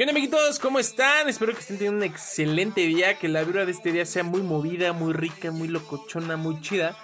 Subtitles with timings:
[0.00, 0.58] ¿Qué amiguitos?
[0.58, 1.28] ¿Cómo están?
[1.28, 4.40] Espero que estén teniendo un excelente día, que la vibra de este día sea muy
[4.40, 6.96] movida, muy rica, muy locochona, muy chida.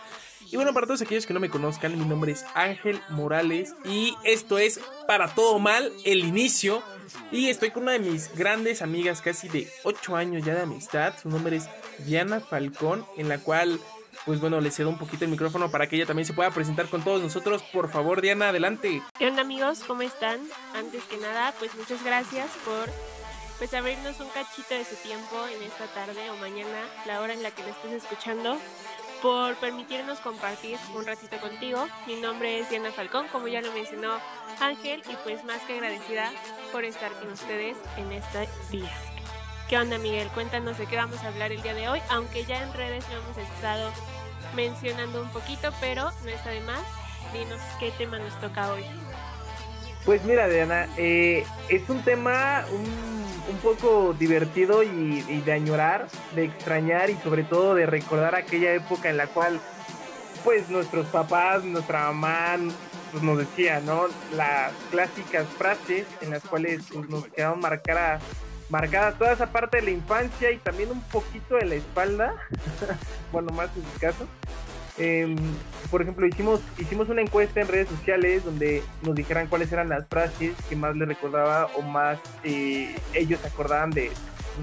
[0.51, 4.15] Y bueno, para todos aquellos que no me conozcan, mi nombre es Ángel Morales y
[4.25, 6.83] esto es Para Todo Mal, el inicio.
[7.31, 11.13] Y estoy con una de mis grandes amigas, casi de 8 años ya de amistad.
[11.21, 11.69] Su nombre es
[11.99, 13.79] Diana Falcón, en la cual,
[14.27, 16.89] pues bueno, le cedo un poquito el micrófono para que ella también se pueda presentar
[16.89, 17.63] con todos nosotros.
[17.73, 19.01] Por favor, Diana, adelante.
[19.17, 19.85] ¿Qué onda amigos?
[19.87, 20.41] ¿Cómo están?
[20.75, 22.91] Antes que nada, pues muchas gracias por
[23.59, 27.43] pues abrirnos un cachito de su tiempo en esta tarde o mañana, la hora en
[27.43, 28.59] la que lo estés escuchando
[29.23, 31.87] por permitirnos compartir un ratito contigo.
[32.07, 34.19] Mi nombre es Diana Falcón, como ya lo mencionó
[34.61, 36.33] Ángel, y pues más que agradecida
[36.73, 38.93] por estar con ustedes en este día.
[39.69, 40.29] ¿Qué onda Miguel?
[40.29, 43.17] Cuéntanos de qué vamos a hablar el día de hoy, aunque ya en redes lo
[43.17, 43.91] hemos estado
[44.57, 46.83] mencionando un poquito, pero no está de más.
[47.33, 48.85] Dinos qué tema nos toca hoy.
[50.05, 53.17] Pues mira, Diana, eh, es un tema un,
[53.49, 59.11] un poco divertido y, de añorar, de extrañar y sobre todo de recordar aquella época
[59.11, 59.61] en la cual,
[60.45, 62.57] pues nuestros papás, nuestra mamá,
[63.13, 64.07] pues, nos decía, ¿no?
[64.33, 68.23] Las clásicas frases en las cuales pues, nos quedaron marcadas,
[68.69, 72.35] marcada toda esa parte de la infancia y también un poquito de la espalda,
[73.33, 74.27] bueno, más en su caso.
[74.99, 75.37] Eh,
[75.91, 80.07] por ejemplo, hicimos, hicimos una encuesta en redes sociales donde nos dijeran cuáles eran las
[80.09, 84.11] frases que más les recordaba o más eh, ellos acordaban de,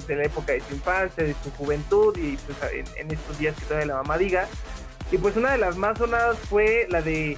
[0.08, 3.56] de, la época de su infancia, de su juventud y pues en, en, estos días
[3.56, 4.48] que todavía la mamá diga.
[5.12, 7.38] Y pues una de las más sonadas fue la de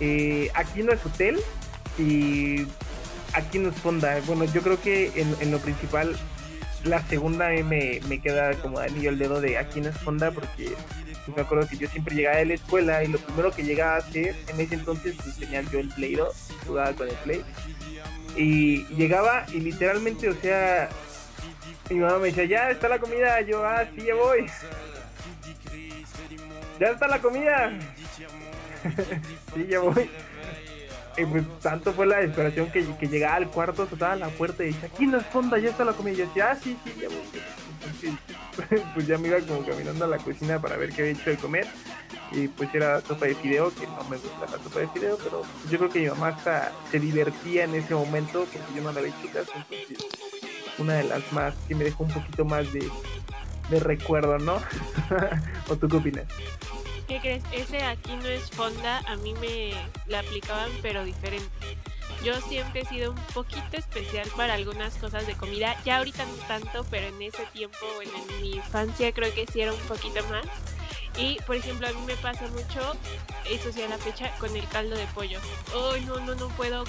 [0.00, 1.38] eh, Aquí no es hotel
[1.96, 2.66] y
[3.34, 4.20] Aquí no es fonda.
[4.26, 6.16] Bueno, yo creo que en, en lo principal
[6.84, 10.74] la segunda me, me queda como anillo el dedo de Aquí no es fonda porque
[11.34, 13.98] me acuerdo que yo siempre llegaba de la escuela y lo primero que llegaba a
[13.98, 16.34] hacer en ese entonces pues tenía yo el Play 2,
[16.66, 17.44] jugaba con el Play.
[18.36, 20.88] Y llegaba y literalmente, o sea,
[21.90, 24.46] mi mamá me decía, ya está la comida, yo, ah, sí, ya voy.
[26.80, 27.70] Ya está la comida.
[29.54, 30.10] sí, ya voy.
[31.14, 34.88] Pues tanto fue la desesperación que, que llegaba al cuarto, tocaba la puerta y decía,
[34.92, 36.14] aquí no es fonda, ya está la comida.
[36.14, 38.18] Y yo decía, ah, sí, sí, ya voy.
[38.94, 41.36] pues ya me iba como caminando a la cocina para ver qué había hecho de
[41.36, 41.66] comer.
[42.32, 45.42] Y pues era sopa de fideo, que no me gusta la sopa de fideo, pero
[45.70, 46.36] yo creo que mi mamá
[46.90, 49.52] se divertía en ese momento, porque yo no la había hecho caso.
[49.70, 49.98] Entonces,
[50.78, 52.88] una de las más que me dejó un poquito más de,
[53.70, 54.56] de recuerdo, ¿no?
[55.68, 56.24] ¿O tú qué opinas?
[57.12, 57.44] ¿Qué crees?
[57.52, 59.74] Ese aquí no es fonda, a mí me
[60.06, 61.76] la aplicaban pero diferente.
[62.24, 66.32] Yo siempre he sido un poquito especial para algunas cosas de comida, ya ahorita no
[66.48, 70.46] tanto, pero en ese tiempo, en mi infancia creo que sí era un poquito más.
[71.16, 72.96] Y por ejemplo, a mí me pasa mucho,
[73.48, 75.38] eso sí a la fecha, con el caldo de pollo.
[75.74, 76.84] Oh, no, no, no puedo.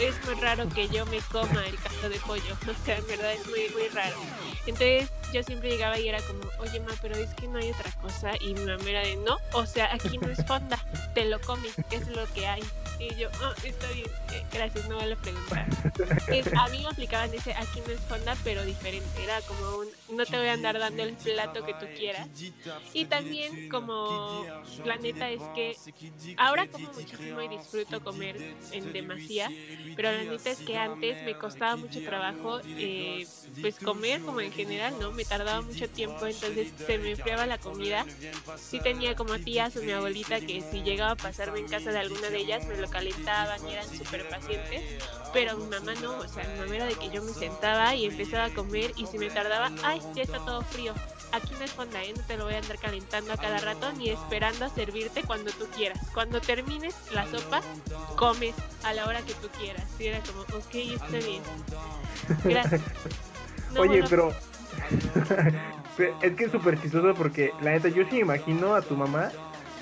[0.00, 2.56] Es muy raro que yo me coma el caldo de pollo.
[2.68, 4.16] O sea, en verdad es muy, muy raro.
[4.66, 7.90] Entonces yo siempre llegaba y era como, oye, ma, pero es que no hay otra
[8.00, 8.32] cosa.
[8.40, 10.78] Y mi mamá era de, no, o sea, aquí no es fonda,
[11.14, 12.62] te lo comes, es lo que hay.
[12.98, 15.66] Y yo, oh, está bien, eh, gracias, no lo preguntar.
[16.28, 19.22] Es, a mí me aplicaban ese aquí no es fonda, pero diferente.
[19.22, 22.28] Era como un, no te voy a andar dando el plato que tú quieras.
[22.92, 24.44] Y también como
[24.84, 25.76] la neta es que
[26.36, 28.36] ahora como muchísimo y disfruto comer
[28.72, 29.50] en demasía,
[29.94, 33.26] pero la neta es que antes me costaba mucho trabajo eh,
[33.60, 35.12] pues comer como en general, ¿no?
[35.12, 38.04] Me tardaba mucho tiempo, entonces se me enfriaba la comida.
[38.56, 41.98] Sí tenía como tías o mi abuelita que si llegaba a pasarme en casa de
[41.98, 44.82] alguna de ellas me lo calentaban y eran súper pacientes,
[45.32, 48.06] pero mi mamá no, o sea, mi mamá era de que yo me sentaba y
[48.06, 50.94] empezaba a comer y si me tardaba, ay, ya está todo frío.
[51.32, 52.14] Aquí no es fonda, ¿eh?
[52.16, 55.50] no te lo voy a andar calentando a cada rato ni esperando a servirte cuando
[55.52, 55.98] tú quieras.
[56.14, 57.60] Cuando termines la sopa,
[58.16, 59.84] comes a la hora que tú quieras.
[59.98, 61.42] Y era como, ok, está bien.
[62.44, 62.80] Gracias.
[63.74, 64.32] No, Oye, bueno, pero
[66.22, 69.30] es que es súper chistoso porque la neta yo sí imagino a tu mamá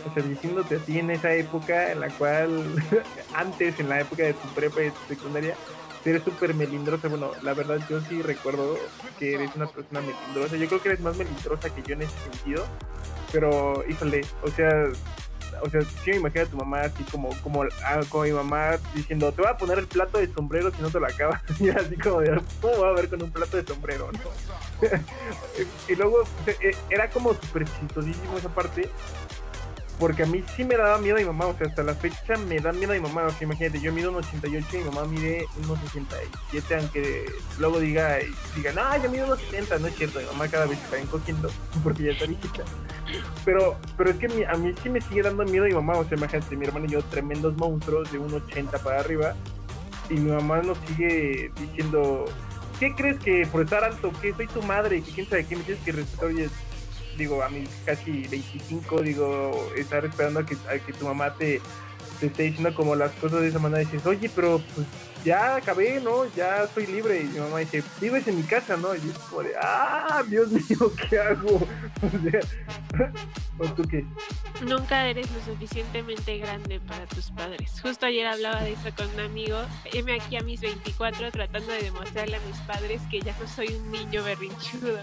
[0.04, 2.64] o sea, diciéndote a ti en esa época en la cual,
[3.34, 5.56] antes, en la época de tu prepa y de tu secundaria,
[6.04, 7.08] eres súper melindrosa.
[7.08, 8.78] Bueno, la verdad, yo sí recuerdo
[9.18, 10.56] que eres una persona melindrosa.
[10.56, 12.64] Yo creo que eres más melindrosa que yo en ese sentido.
[13.32, 14.86] Pero, híjole, o sea,
[15.62, 18.78] o sea, sí me imagino a tu mamá así como, como, ah, como mi mamá
[18.94, 21.42] diciendo, te voy a poner el plato de sombrero si no te lo acabas.
[21.60, 24.10] Y así como de, ¿cómo va a ver con un plato de sombrero?
[24.12, 24.88] ¿no?
[25.88, 26.22] y luego
[26.90, 28.88] era como súper chistosísimo esa parte,
[29.98, 32.36] porque a mí sí me daba miedo a mi mamá, o sea, hasta la fecha
[32.48, 35.04] me da miedo a mi mamá, o sea, imagínate, yo mido 1,88 y mi mamá
[35.04, 38.18] mide 1,67, aunque luego diga,
[38.54, 41.50] diga, no, yo mido 1,70, no es cierto, mi mamá cada vez está encogiendo
[41.82, 42.64] porque ya está viejita.
[43.44, 45.94] Pero, pero es que mi, a mí sí me sigue dando miedo a mi mamá,
[45.94, 49.34] o sea, imagínate, mi hermano y yo, tremendos monstruos de 1,80 para arriba,
[50.10, 52.26] y mi mamá nos sigue diciendo,
[52.78, 55.62] ¿qué crees que por estar alto, que soy tu madre, que quién sabe qué me
[55.62, 56.26] tienes que respetar?
[56.26, 56.48] Oye,
[57.16, 61.60] digo, a mis casi 25, digo, estar esperando a que, a que tu mamá te,
[62.20, 64.86] te esté diciendo como las cosas de esa manera, dices, oye, pero pues
[65.26, 66.24] ya acabé, ¿no?
[66.36, 67.20] Ya soy libre.
[67.22, 68.94] Y mi mamá dice, vives en mi casa, ¿no?
[68.94, 71.60] Y yo como ah, Dios mío, ¿qué hago?
[72.02, 73.12] O sea,
[73.58, 74.04] ¿o tú qué?
[74.62, 77.80] Nunca eres lo suficientemente grande para tus padres.
[77.82, 79.58] Justo ayer hablaba de eso con un amigo.
[79.92, 83.68] Heme aquí a mis 24 tratando de demostrarle a mis padres que ya no soy
[83.68, 84.98] un niño berrinchudo.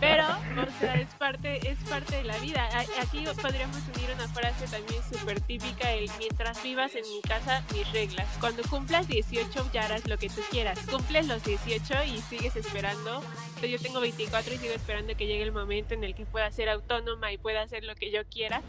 [0.00, 2.68] Pero, o sea, es parte, es parte de la vida.
[3.00, 7.90] Aquí podríamos unir una frase también súper típica, el mientras vivas en mi casa, mis
[7.92, 8.26] reglas.
[8.40, 10.78] Cuando cumplas 18 ya harás lo que tú quieras.
[10.90, 13.22] Cumples los 18 y sigues esperando.
[13.62, 16.68] Yo tengo 24 y sigo esperando que llegue el momento en el que pueda ser
[16.68, 18.62] autónoma y pueda hacer lo que yo quiera.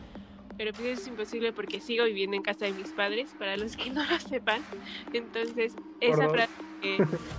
[0.57, 3.77] Pero pues eso es imposible porque sigo viviendo en casa de mis padres, para los
[3.77, 4.61] que no lo sepan.
[5.13, 6.51] Entonces, esa frase,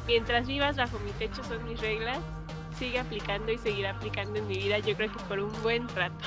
[0.06, 2.18] mientras vivas bajo mi techo son mis reglas,
[2.80, 6.24] sigue aplicando y seguirá aplicando en mi vida, yo creo que por un buen rato.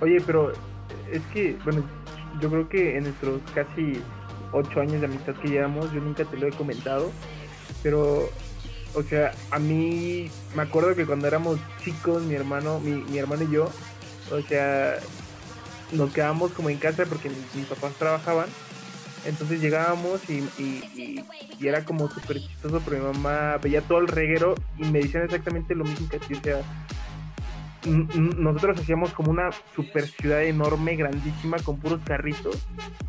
[0.00, 0.52] Oye, pero
[1.10, 1.82] es que, bueno,
[2.40, 4.00] yo creo que en nuestros casi
[4.52, 7.10] ocho años de amistad que llevamos, yo nunca te lo he comentado,
[7.82, 8.30] pero,
[8.94, 13.42] o sea, a mí me acuerdo que cuando éramos chicos, mi hermano, mi, mi hermano
[13.42, 13.68] y yo,
[14.30, 14.98] o sea,
[15.90, 18.46] nos quedábamos como en casa porque mis papás trabajaban
[19.28, 21.24] entonces llegábamos y,
[21.60, 25.74] era como súper chistoso porque mi mamá veía todo el reguero y me decían exactamente
[25.74, 26.20] lo mismo que a.
[26.38, 26.62] O sea,
[27.86, 32.56] nosotros hacíamos como una super ciudad enorme, grandísima, con puros carritos.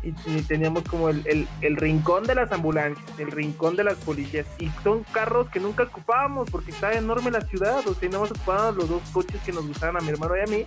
[0.02, 0.12] Y,
[0.42, 4.46] teníamos como el, el, rincón de las ambulancias, el rincón de las policías.
[4.58, 7.86] Y son carros que nunca ocupábamos porque estaba enorme la ciudad.
[7.86, 10.40] O sea, nada más ocupábamos los dos coches que nos gustaban a mi hermano y
[10.40, 10.64] a mí.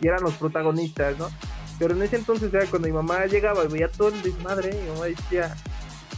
[0.00, 1.28] Y eran los protagonistas, ¿no?
[1.78, 4.88] Pero en ese entonces era cuando mi mamá llegaba y veía todo el desmadre, mi
[4.90, 5.54] mamá decía,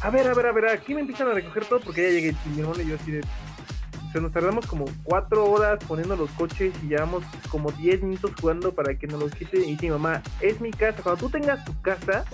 [0.00, 2.34] a ver, a ver, a ver, aquí me empiezan a recoger todo porque ya llegué
[2.46, 3.20] y mi hermano y yo así de...
[3.20, 8.30] O sea, nos tardamos como cuatro horas poniendo los coches y llevamos como diez minutos
[8.40, 9.58] jugando para que nos los quite.
[9.58, 11.02] Y dice, mamá, es mi casa.
[11.02, 12.24] Cuando tú tengas tu casa,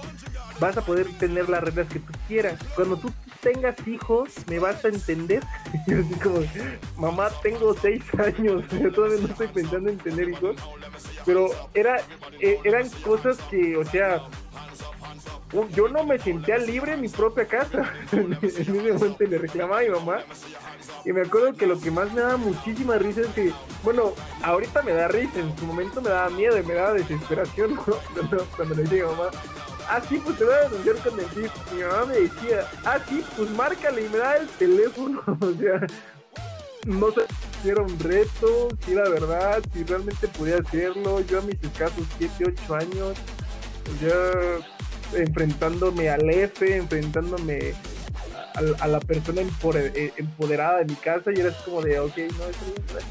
[0.60, 2.60] vas a poder tener las reglas que tú quieras.
[2.76, 5.42] Cuando tú tengas hijos, me vas a entender.
[5.86, 6.40] Y yo así como,
[6.96, 10.56] mamá, tengo seis años, yo todavía no estoy pensando en tener hijos
[11.24, 11.96] pero era,
[12.40, 14.22] eh, eran cosas que, o sea,
[15.74, 17.92] yo no me sentía libre en mi propia casa.
[18.12, 20.18] en ese momento le reclamaba a mi mamá.
[21.04, 24.82] Y me acuerdo que lo que más me daba muchísima risa es que, bueno, ahorita
[24.82, 27.76] me da risa, en su momento me daba miedo y me daba desesperación
[28.56, 29.30] cuando, le dije a mamá,
[29.88, 31.72] ah, sí, pues te voy a denunciar con el DIF.
[31.72, 35.22] Mi mamá me decía, ah, sí, pues márcale y me da el teléfono.
[35.40, 35.86] o sea,
[36.86, 37.26] no sé
[37.64, 41.20] si era un reto, si era verdad, si realmente podía hacerlo.
[41.22, 43.16] Yo a mis escasos 7, 8 años,
[44.02, 47.72] ya enfrentándome al F, enfrentándome
[48.80, 52.74] a, la persona eh, empoderada de mi casa y era como de, ok, no, eso
[52.98, 53.04] es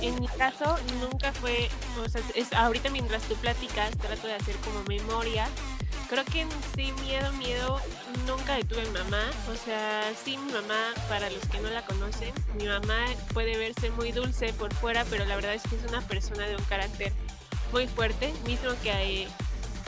[0.00, 1.68] en, mi caso nunca fue,
[2.02, 5.46] o sea, es, ahorita mientras tú platicas trato de hacer como memoria
[6.08, 7.80] Creo que sí, miedo, miedo,
[8.26, 9.22] nunca detuve a mi mamá.
[9.50, 13.90] O sea, sí, mi mamá, para los que no la conocen, mi mamá puede verse
[13.90, 17.12] muy dulce por fuera, pero la verdad es que es una persona de un carácter
[17.72, 19.28] muy fuerte, mismo que eh,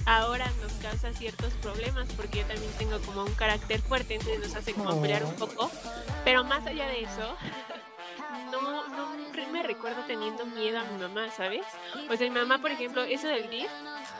[0.06, 4.54] ahora nos causa ciertos problemas, porque yo también tengo como un carácter fuerte, entonces nos
[4.56, 5.70] hace como pelear un poco.
[6.24, 7.36] Pero más allá de eso,
[8.52, 11.62] no, no me recuerdo teniendo miedo a mi mamá, ¿sabes?
[12.10, 13.70] O sea, mi mamá, por ejemplo, eso del DIF,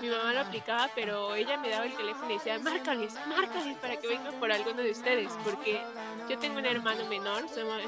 [0.00, 3.96] mi mamá lo aplicaba, pero ella me daba el teléfono y decía, márcales, márcales para
[3.96, 5.80] que vengan por alguno de ustedes, porque
[6.28, 7.82] yo tengo un hermano menor, somos,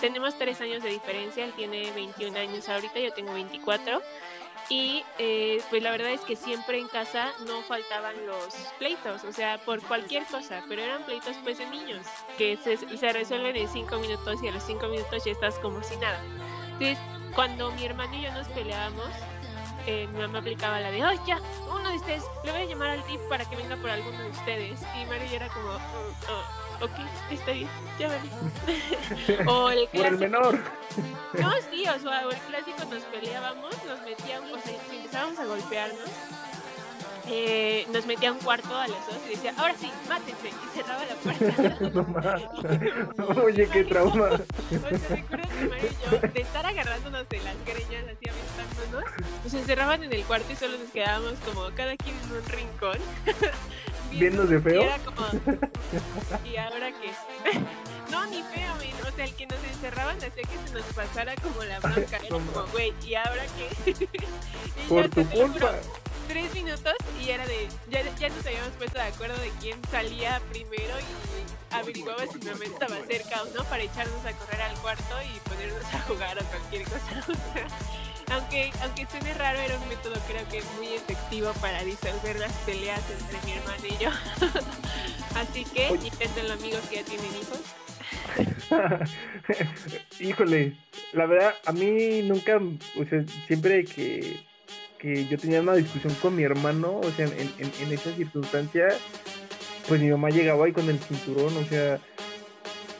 [0.00, 4.02] tenemos tres años de diferencia, él tiene 21 años ahorita, yo tengo 24.
[4.70, 9.32] Y eh, pues la verdad es que siempre en casa no faltaban los pleitos, o
[9.32, 12.06] sea, por cualquier cosa, pero eran pleitos pues de niños,
[12.38, 15.82] que se, se resuelven en cinco minutos y a los cinco minutos ya estás como
[15.82, 16.18] si nada.
[16.72, 16.98] Entonces,
[17.34, 19.10] cuando mi hermano y yo nos peleábamos,
[19.86, 21.38] eh, mi mamá aplicaba la de, ay, ya,
[21.68, 24.30] uno de ustedes, le voy a llamar al tip para que venga por alguno de
[24.30, 24.80] ustedes.
[25.00, 26.92] Y Mario ya era como, oh, oh, ok,
[27.30, 29.46] está bien, ya vale.
[29.50, 30.02] o el clásico.
[30.02, 30.58] Por el menor.
[31.34, 35.44] No, sí, o sea, o el clásico nos peleábamos, nos metíamos, o sea, empezábamos a
[35.44, 36.10] golpearnos
[37.28, 41.04] eh, nos metía un cuarto a las dos y decía, ahora sí, mátense, y cerraba
[41.06, 41.78] la puerta.
[43.42, 44.28] Oye, qué trauma.
[44.30, 44.46] O sea,
[45.16, 45.24] y
[46.10, 49.04] yo, de estar agarrándonos de las greñas, así aventándonos,
[49.42, 52.98] nos encerraban en el cuarto y solo nos quedábamos como cada quien en un rincón.
[54.10, 54.82] Viendo de feo.
[54.82, 55.26] Y era como,
[56.44, 57.10] ¿y ahora qué?
[58.10, 58.74] no, ni feo,
[59.08, 62.18] o sea, el que nos encerraban hacía que se nos pasara como la bronca.
[62.18, 63.70] Era como, güey, ¿y ahora qué?
[64.88, 65.72] Por tu culpa
[66.28, 67.68] tres minutos y era de.
[67.90, 72.46] Ya, ya nos habíamos puesto de acuerdo de quién salía primero y averiguaba si mi
[72.46, 76.38] mamá estaba cerca o no para echarnos a correr al cuarto y ponernos a jugar
[76.38, 77.24] o cualquier cosa.
[78.32, 83.02] aunque, aunque suene raro, era un método creo que muy efectivo para disolver las peleas
[83.10, 84.10] entre mi hermano y yo.
[85.36, 87.60] Así que los amigos que ya tienen hijos.
[90.20, 90.76] Híjole,
[91.12, 94.44] la verdad, a mí nunca, o sea, siempre que,
[95.04, 98.88] yo tenía una discusión con mi hermano, o sea, en, en, en esa circunstancia,
[99.88, 102.00] pues mi mamá llegaba ahí con el cinturón, o sea,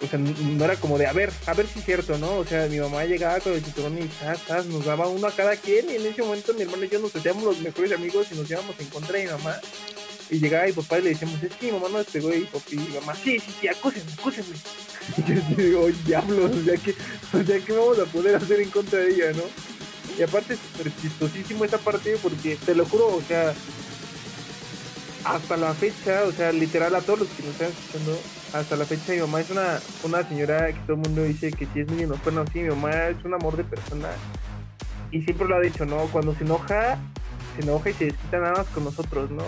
[0.04, 2.36] o sea, no era como de, a ver, a ver si es cierto, ¿no?
[2.36, 4.08] O sea, mi mamá llegaba con el cinturón y
[4.46, 6.98] tas, nos daba uno a cada quien y en ese momento mi hermano y yo
[6.98, 9.56] nos hacíamos los mejores amigos y nos íbamos en contra de mi mamá.
[10.30, 12.64] Y llegaba mi papá y le decíamos, es que mi mamá nos pegó y papá
[12.72, 14.56] y mamá, sí, sí, sí, acúsenme, acúsenme.
[15.18, 18.70] Y yo digo, diablos, o sea, que, o sea, ¿qué vamos a poder hacer en
[18.70, 19.42] contra de ella, no?
[20.18, 23.54] Y aparte es súper chistosísimo esta parte porque, te lo juro, o sea,
[25.24, 28.18] hasta la fecha, o sea, literal a todos los que nos están escuchando,
[28.52, 31.66] hasta la fecha mi mamá es una, una señora que todo el mundo dice que
[31.72, 34.10] si es niño no bueno, sí, mi mamá es un amor de persona
[35.10, 36.06] y siempre lo ha dicho, ¿no?
[36.08, 36.98] Cuando se enoja,
[37.56, 39.44] se enoja y se desquita nada más con nosotros, ¿no?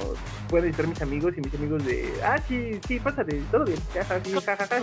[0.49, 4.81] Pueden estar mis amigos y mis amigos de, ah, sí, sí, pásate, todo bien, jajaja,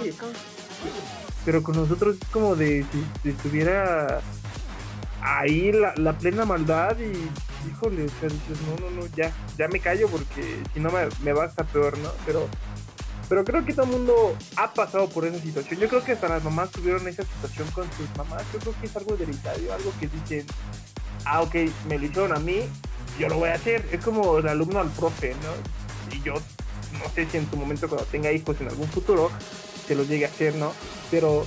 [1.45, 2.85] Pero con nosotros es como de
[3.23, 4.19] si, estuviera
[5.23, 9.67] ahí la, la plena maldad y híjole, o sea, dices, no, no, no, ya, ya
[9.69, 12.09] me callo porque si no me, me va hasta peor, ¿no?
[12.25, 12.47] Pero,
[13.29, 15.79] pero creo que todo el mundo ha pasado por esa situación.
[15.79, 18.43] Yo creo que hasta las mamás tuvieron esa situación con sus mamás.
[18.51, 20.45] Yo creo que es algo hereditario, algo que dicen,
[21.25, 21.55] ah, ok,
[21.87, 22.59] me lo a mí,
[23.17, 23.87] yo lo voy a hacer.
[23.91, 26.15] Es como el alumno al profe, ¿no?
[26.15, 29.31] Y yo no sé si en tu momento cuando tenga hijos en algún futuro
[29.87, 30.73] se los llegue a hacer, ¿no?
[31.09, 31.45] Pero,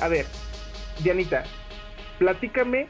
[0.00, 0.26] a ver,
[1.02, 1.44] Dianita,
[2.18, 2.88] platícame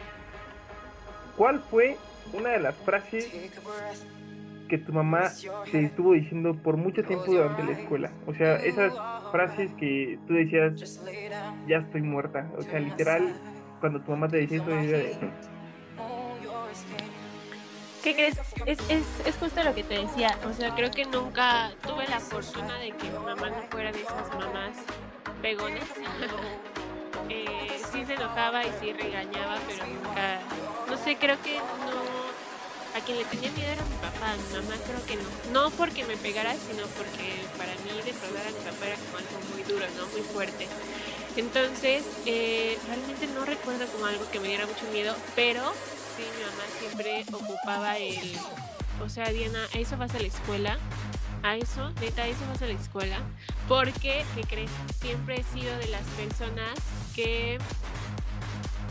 [1.37, 1.97] cuál fue
[2.33, 3.31] una de las frases
[4.69, 5.31] que tu mamá
[5.71, 8.11] te estuvo diciendo por mucho tiempo durante la escuela.
[8.27, 8.93] O sea, esas
[9.31, 11.01] frases que tú decías,
[11.67, 12.51] ya estoy muerta.
[12.57, 13.35] O sea, literal,
[13.81, 15.17] cuando tu mamá te decía eso, de...
[18.03, 18.39] ¿Qué crees?
[18.67, 20.37] Es, es, es justo lo que te decía.
[20.47, 24.03] O sea, creo que nunca tuve la fortuna de que mi mamá no fuera de
[24.03, 24.77] esas mamás
[25.41, 25.85] pegones.
[27.31, 30.41] eh, sí se enojaba y sí regañaba, pero nunca...
[30.89, 32.25] No sé, creo que no
[32.95, 35.29] a quien le tenía miedo era mi papá, mi mamá creo que no.
[35.53, 39.53] No porque me pegara, sino porque para mí defraudar a mi papá era como algo
[39.53, 40.07] muy duro, ¿no?
[40.09, 40.69] Muy fuerte.
[41.37, 45.73] Entonces, eh, realmente no recuerdo como algo que me diera mucho miedo, pero
[46.17, 48.37] sí, mi mamá siempre ocupaba el...
[49.05, 50.79] O sea, Diana, ¿a eso vas a la escuela?
[51.43, 51.91] ¿A eso?
[52.01, 53.19] Neta, ¿a eso vas a la escuela?
[53.69, 54.71] Porque, ¿qué crees?
[55.01, 56.79] Siempre he sido de las personas
[57.17, 57.59] que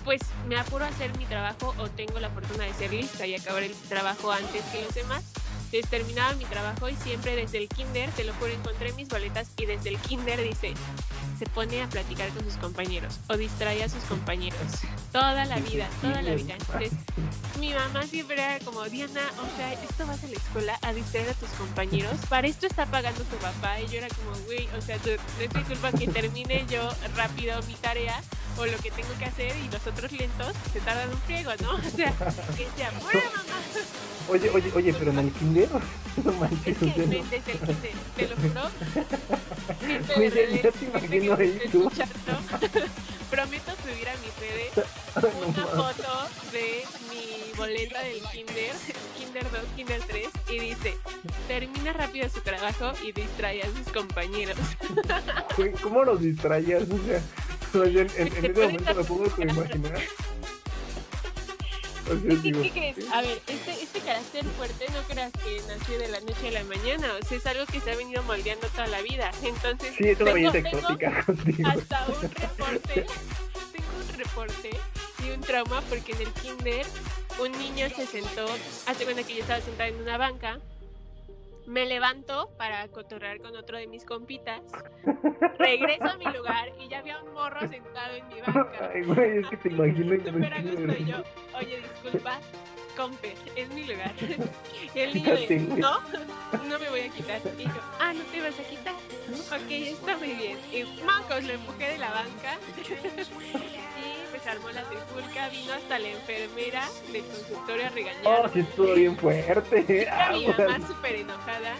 [0.03, 3.35] pues me apuro a hacer mi trabajo o tengo la fortuna de ser lista y
[3.35, 5.23] acabar el trabajo antes que los demás.
[5.65, 9.49] Entonces terminaba mi trabajo y siempre desde el kinder, te lo juro, encontré mis boletas
[9.57, 10.75] y desde el kinder dice,
[11.39, 14.59] se pone a platicar con sus compañeros o distrae a sus compañeros.
[15.11, 16.53] Toda la vida, toda la vida.
[16.53, 16.91] Entonces,
[17.59, 21.29] mi mamá siempre era como, Diana, o sea, esto vas a la escuela a distraer
[21.29, 22.17] a tus compañeros.
[22.29, 23.81] Para esto está pagando tu papá.
[23.81, 27.73] Y yo era como, güey, o sea, no es culpa que termine yo rápido mi
[27.75, 28.21] tarea
[28.57, 31.73] o lo que tengo que hacer y los otros lentos se tardan un friego, ¿no?
[31.93, 32.11] O sea,
[32.57, 33.59] que se apura, mamá.
[34.29, 35.69] Oye, oye, oye, pero en el kinder,
[36.23, 36.81] no manches.
[36.81, 37.77] Es que desde el kinder,
[38.15, 38.69] te lo juro.
[40.15, 41.91] Gente ya te imagino ahí tú.
[43.29, 46.85] Prometo subir a mis redes una foto de
[47.53, 48.75] boleta del kinder,
[49.17, 50.97] kinder 2, kinder 3, y dice,
[51.47, 54.57] termina rápido su trabajo y distrae a sus compañeros.
[55.81, 56.83] ¿Cómo los distraías?
[56.83, 57.21] O sea
[57.73, 59.99] en, en, ese momento lo puedo imaginar.
[62.05, 62.97] ¿Qué, crees?
[63.13, 66.63] A ver, este, este carácter fuerte no creas que nació de la noche a la
[66.65, 69.31] mañana, o sea, es algo que se ha venido moldeando toda la vida.
[69.41, 71.25] Entonces, sí, es una tengo, exótica
[71.65, 73.05] Hasta un reporte,
[73.71, 74.69] tengo un reporte
[75.25, 76.85] y un trauma porque en el kinder
[77.39, 78.45] un niño se sentó,
[78.87, 80.59] hace cuenta que yo estaba sentada en una banca
[81.65, 84.61] me levanto para cotorrear con otro de mis compitas,
[85.57, 88.91] regreso a mi lugar y ya había un morro sentado en mi banca.
[88.93, 91.23] Ay, güey, es que te imagino y yo,
[91.57, 92.39] oye, disculpa,
[92.95, 94.11] compe, es mi lugar.
[94.95, 96.01] Y el niño dice, no,
[96.67, 97.41] no me voy a quitar.
[97.57, 98.93] Y yo, ah, ¿no te vas a quitar?
[98.93, 100.59] Ok, está muy bien.
[100.71, 102.59] Y mancos, lo empujé de la banca.
[104.43, 108.21] se armó la trifulca, vino hasta la enfermera del consultorio a regañar.
[108.25, 110.09] Oh, sí, estuvo bien fuerte.
[110.11, 111.75] A mi mamá súper enojada.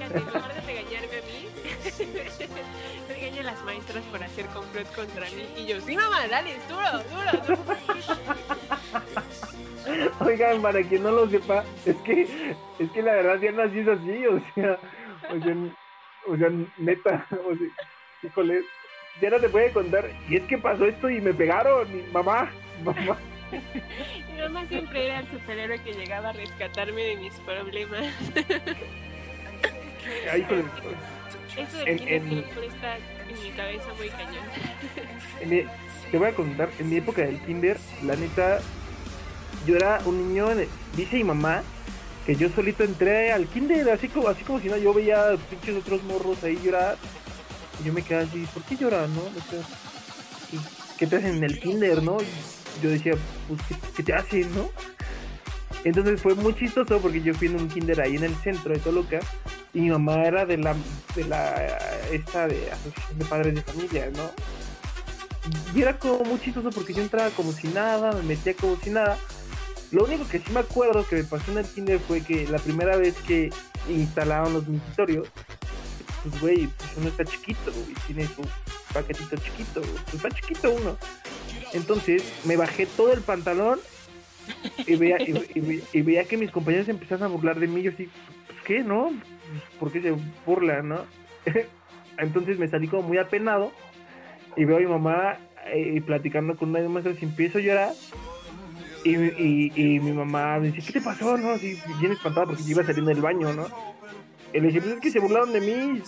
[0.00, 1.48] En lugar de regañarme a mí,
[3.08, 5.46] regaña a las maestras por hacer complot contra mí.
[5.56, 7.76] Y yo, sí, mamá, dale, duro, duro.
[10.20, 13.88] Oigan, para quien no lo sepa, es que, es que la verdad Diana sí es
[13.88, 14.78] así, o sea,
[15.30, 15.56] o sea,
[16.26, 17.66] o sea neta, o sea,
[18.22, 18.62] híjole,
[19.20, 20.10] ya no te puede contar.
[20.28, 22.50] Y es que pasó esto y me pegaron, mi mamá,
[22.84, 23.18] mamá.
[23.52, 28.04] Mi mamá siempre era el superhéroe que llegaba a rescatarme de mis problemas.
[30.32, 30.64] Ay, híjole.
[31.56, 34.44] Eso del En- kinder en- está en mi cabeza muy cañón.
[35.40, 35.64] En mi-
[36.10, 38.60] te voy a contar, en mi época del kinder, la neta,
[39.66, 41.62] yo era un niño, el- dice mi mamá,
[42.24, 45.76] que yo solito entré al kinder, así como, así como si no, yo veía pinches
[45.76, 47.19] otros morros ahí llorar, y
[47.84, 49.22] yo me quedaba así, ¿por qué lloran, no?
[50.98, 52.18] ¿qué te hacen en el kinder, no?
[52.82, 53.14] Yo decía,
[53.48, 53.60] pues,
[53.96, 54.68] ¿qué, te hacen, no?
[55.84, 58.80] Entonces fue muy chistoso porque yo fui en un kinder ahí en el centro de
[58.80, 59.20] Toluca,
[59.72, 60.74] y mi mamá era de la,
[61.14, 61.78] de la,
[62.12, 64.30] esta de Asociación de Padres de Familia, ¿no?
[65.74, 68.90] Y era como muy chistoso porque yo entraba como si nada, me metía como si
[68.90, 69.16] nada.
[69.90, 72.58] Lo único que sí me acuerdo que me pasó en el kinder fue que la
[72.58, 73.50] primera vez que
[73.88, 75.28] instalaron los mingitorios,
[76.22, 78.42] pues güey, pues uno está chiquito y tiene su
[78.92, 80.96] paquetito chiquito, pues está chiquito uno.
[81.72, 83.78] Entonces me bajé todo el pantalón
[84.86, 87.82] y veía, y, y ve- y veía que mis compañeros empezaron a burlar de mí.
[87.82, 88.08] Yo así,
[88.46, 89.10] pues qué, ¿no?
[89.10, 91.04] Pues, ¿Por qué se burlan, no?
[92.18, 93.72] Entonces me salí como muy apenado
[94.56, 95.38] y veo a mi mamá
[95.72, 97.92] eh, platicando con una de las maestras y empiezo a llorar.
[99.04, 101.36] Y, y, y mi mamá me dice, ¿qué te pasó?
[101.38, 103.66] No, así, bien espantada porque yo iba saliendo del baño, ¿no?
[104.52, 106.02] Y le dije, pues es que se burlaron de mí.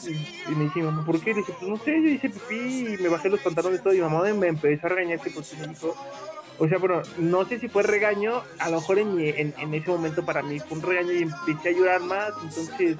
[0.48, 1.30] Y, me dice, mamá, ¿por qué?
[1.30, 3.94] Le dije, pues no sé, yo hice pipí y me bajé los pantalones y todo.
[3.94, 5.94] Y mamá me empezó a regañar que porque me dijo,
[6.58, 9.90] o sea, bueno, no sé si fue regaño, a lo mejor en, en, en ese
[9.90, 12.96] momento para mí fue un regaño y empecé a llorar más, entonces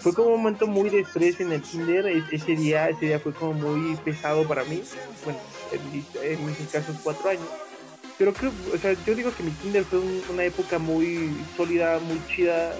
[0.00, 3.18] fue como un momento muy de estrés en el kinder, e- ese día, ese día
[3.20, 4.82] fue como muy pesado para mí,
[5.24, 5.38] bueno,
[5.70, 6.56] en en mis
[7.02, 7.48] cuatro años,
[8.18, 11.98] pero creo, o sea, yo digo que mi kinder fue un- una época muy sólida,
[12.00, 12.74] muy chida,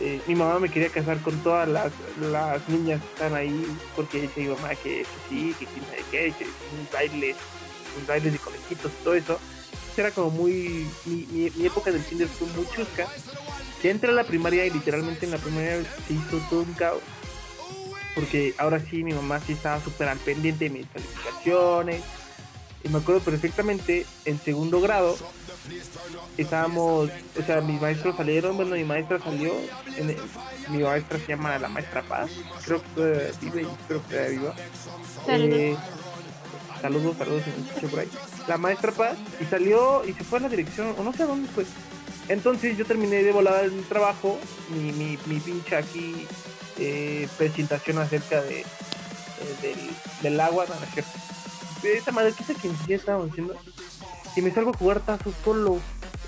[0.00, 4.28] Eh, mi mamá me quería casar con todas las, las niñas que están ahí, porque
[4.34, 7.36] mi mamá que, que sí, que quién sabe qué, que un baile
[7.96, 9.40] mis bailes de conejitos y todo eso.
[9.96, 10.86] Era como muy.
[11.04, 13.06] Mi, mi, mi época del kinder fue muy chusca.
[13.82, 17.02] Ya entré a la primaria y literalmente en la primaria se hizo todo un caos.
[18.14, 22.02] Porque ahora sí mi mamá sí estaba súper al pendiente de mis calificaciones.
[22.82, 25.18] Y me acuerdo perfectamente, en segundo grado,
[26.36, 29.52] estábamos, o sea, mis maestros salieron, bueno, mi maestra salió,
[29.96, 30.18] en el-
[30.68, 32.30] mi maestra se llama la maestra Paz,
[32.64, 34.54] creo que vive creo que viva.
[35.26, 35.58] Saludos.
[35.58, 35.76] Eh,
[36.80, 38.08] saludos, por ahí.
[38.46, 41.26] La maestra Paz, y salió y se fue a la dirección, o no sé a
[41.26, 41.64] dónde fue.
[42.28, 44.38] Entonces yo terminé de volada el trabajo,
[44.70, 46.26] mi, mi, mi pinche aquí
[46.78, 48.64] eh, presentación acerca de, eh,
[49.62, 49.78] del,
[50.22, 51.10] del agua, no, no es cierto.
[51.82, 53.54] De esa madre, ¿qué sé quién ya estábamos haciendo?
[54.36, 55.78] Y me salgo a jugar tazos solo.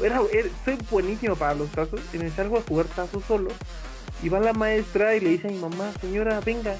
[0.02, 0.20] Era,
[0.64, 3.50] soy buenísimo para los tazos, y me salgo a jugar tazos solo.
[4.22, 6.76] Y va la maestra y le dice a mi mamá, señora, venga.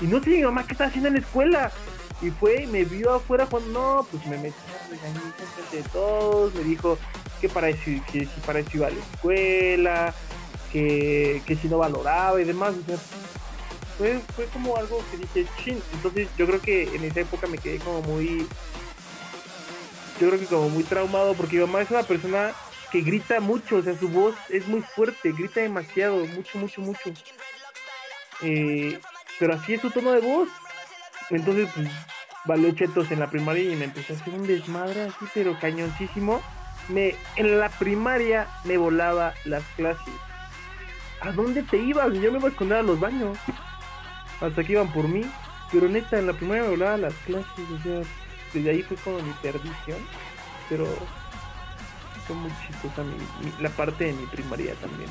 [0.00, 1.72] Y no sé mi mamá qué está haciendo en la escuela.
[2.20, 4.54] Y fue y me vio afuera cuando no, pues me metió
[4.90, 6.96] enfrente de todos, me dijo
[7.40, 10.14] que para eso, que si para eso iba a la escuela,
[10.72, 12.74] que, que si no valoraba y demás.
[12.80, 12.96] o sea,
[13.98, 15.82] fue, fue como algo que dije, chin.
[15.94, 18.46] Entonces yo creo que en esa época me quedé como muy,
[20.22, 22.52] yo creo que como muy traumado porque mi mamá es una persona
[22.92, 27.10] que grita mucho, o sea, su voz es muy fuerte, grita demasiado, mucho, mucho, mucho.
[28.42, 29.00] Eh,
[29.40, 30.48] pero así es su tono de voz.
[31.30, 31.88] Entonces, pues,
[32.44, 36.40] valió chetos en la primaria y me empezó a hacer un desmadre así, pero cañoncísimo.
[36.88, 40.14] Me, en la primaria me volaba las clases.
[41.20, 42.12] ¿A dónde te ibas?
[42.12, 43.38] Yo me iba a esconder a los baños.
[44.40, 45.24] Hasta que iban por mí.
[45.72, 47.70] Pero neta, en la primaria me volaba las clases.
[47.70, 48.02] O sea,
[48.52, 49.98] desde ahí fue como mi perdición.
[50.68, 50.86] Pero
[52.26, 55.10] fue muy chistosa mi- mi- la parte de mi primaria también.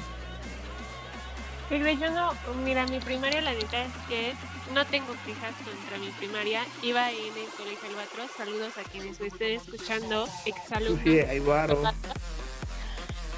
[1.70, 2.34] Yo no,
[2.66, 4.34] mira, mi primaria la neta es que
[4.74, 6.66] no tengo quejas contra mi primaria.
[6.82, 8.30] Iba en el colegio Albatros.
[8.36, 11.02] Saludos a quienes me estén escuchando, exalumnos.
[11.04, 11.82] Sí, ahí varo.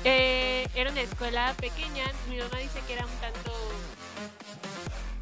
[0.03, 2.05] Eh, era una escuela pequeña.
[2.29, 3.53] Mi mamá dice que era un tanto,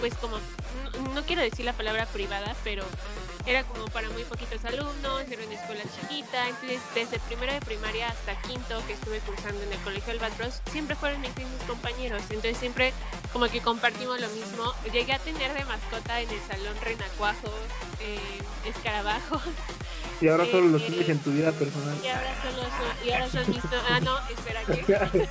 [0.01, 2.83] pues como, no, no quiero decir la palabra privada, pero
[3.45, 6.49] era como para muy poquitos alumnos, era una escuela chiquita.
[6.49, 10.95] Entonces, desde primero de primaria hasta quinto que estuve cursando en el colegio Albatros, siempre
[10.95, 12.21] fueron mis mismos compañeros.
[12.29, 12.93] Entonces, siempre
[13.31, 14.73] como que compartimos lo mismo.
[14.91, 17.51] Llegué a tener de mascota en el salón renacuajos,
[18.01, 18.19] eh,
[18.65, 19.41] escarabajos.
[20.19, 21.95] Y ahora solo los Eh, tienes en tu vida personal.
[22.03, 24.83] Y ahora solo son, y ahora son mis no- ah no, espera que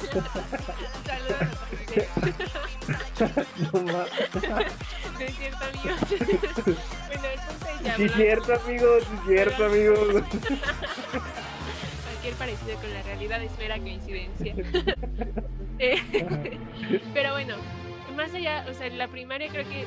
[1.06, 1.58] saludos
[3.72, 4.06] No ma-
[5.12, 6.00] no es cierto amigos.
[7.08, 9.94] Bueno el punto es ya Sí, hablando cierto, amigo, sí, cierto, amigo.
[12.04, 14.54] cualquier parecido con la realidad es mera coincidencia.
[15.78, 16.58] Eh,
[17.14, 17.56] pero bueno
[18.16, 19.84] más allá o sea en la primaria creo que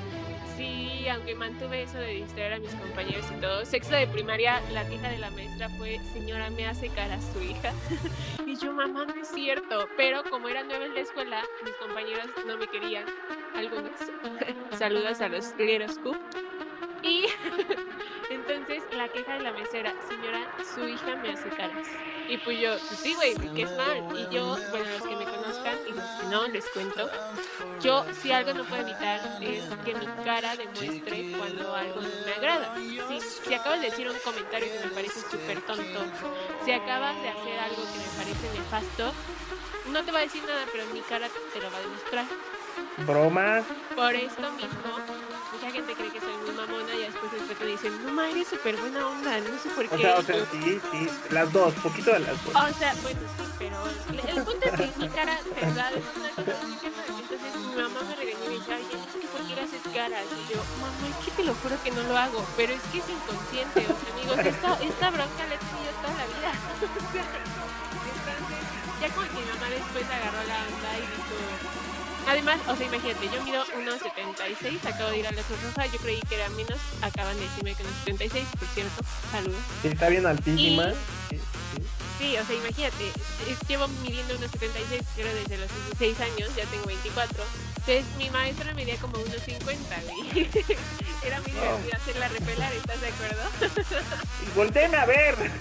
[0.58, 4.88] sí, aunque mantuve eso de distraer a mis compañeros y todo, sexto de primaria, la
[4.88, 7.74] queja de la maestra fue, señora, me hace cara su hija.
[8.46, 9.88] y yo, mamá, no es cierto.
[9.98, 13.06] Pero como era nueva en la escuela, mis compañeros no me querían,
[13.56, 13.92] algunos.
[14.78, 16.18] Saludos a los Little Scoop.
[17.04, 17.26] Y
[18.30, 21.88] entonces la queja de la mesera, señora, su hija me hace caras.
[22.30, 24.04] Y pues yo, sí, güey, que es mal.
[24.18, 25.43] Y yo, bueno, los que me conozcan
[25.94, 27.10] que no, les cuento.
[27.82, 32.34] Yo, si algo no puedo evitar, es que mi cara demuestre cuando algo no me
[32.34, 32.76] agrada.
[32.76, 36.06] Si, si acabas de decir un comentario que me parece súper tonto,
[36.66, 39.14] si acabas de hacer algo que me parece nefasto,
[39.92, 42.26] no te va a decir nada, pero mi cara te lo va a demostrar.
[43.06, 43.66] Bromas.
[43.96, 44.92] Por esto mismo,
[45.52, 46.53] mucha gente cree que soy muy
[47.74, 49.96] dicen, no ma, eres súper buena onda, no sé por qué.
[49.96, 52.56] O sea, o sea, sí, sí, las dos, poquito de las dos.
[52.56, 53.78] O sea, bueno, sí, pero
[54.28, 56.74] el punto es que mi cara, verdad, es una cosa muy.
[57.24, 59.82] Entonces mi mamá me regañó y me dice, oye, es que ¿por qué le haces
[59.94, 60.26] caras?
[60.30, 63.00] Y yo, mamá, es que te lo juro que no lo hago, pero es que
[63.00, 63.80] es inconsciente.
[63.90, 66.52] O sea, amigos, esta, esta bronca la he tenido toda la vida.
[66.84, 67.26] Entonces,
[69.02, 71.36] ya como que mi mamá después agarró la onda y dijo,
[72.28, 76.00] Además, o sea, imagínate, yo mido 1,76, acabo de ir a la Cruz Roja, yo
[76.00, 79.60] creí que era menos, acaban de decirme que 1,76, por cierto, saludos.
[79.82, 80.90] Sí, está bien altísima.
[80.90, 80.94] Y-
[81.30, 81.38] Sí,
[81.76, 81.84] sí.
[82.24, 83.12] Sí, o sea, imagínate,
[83.68, 87.44] llevo midiendo 1,76, creo desde los 16 años, ya tengo 24.
[87.86, 89.60] Entonces, mi maestra medía como 1,50,
[90.06, 90.48] güey.
[91.26, 93.44] Era muy divertido hacerla repelar, ¿estás de acuerdo?
[94.46, 95.36] Y volteeme a ver.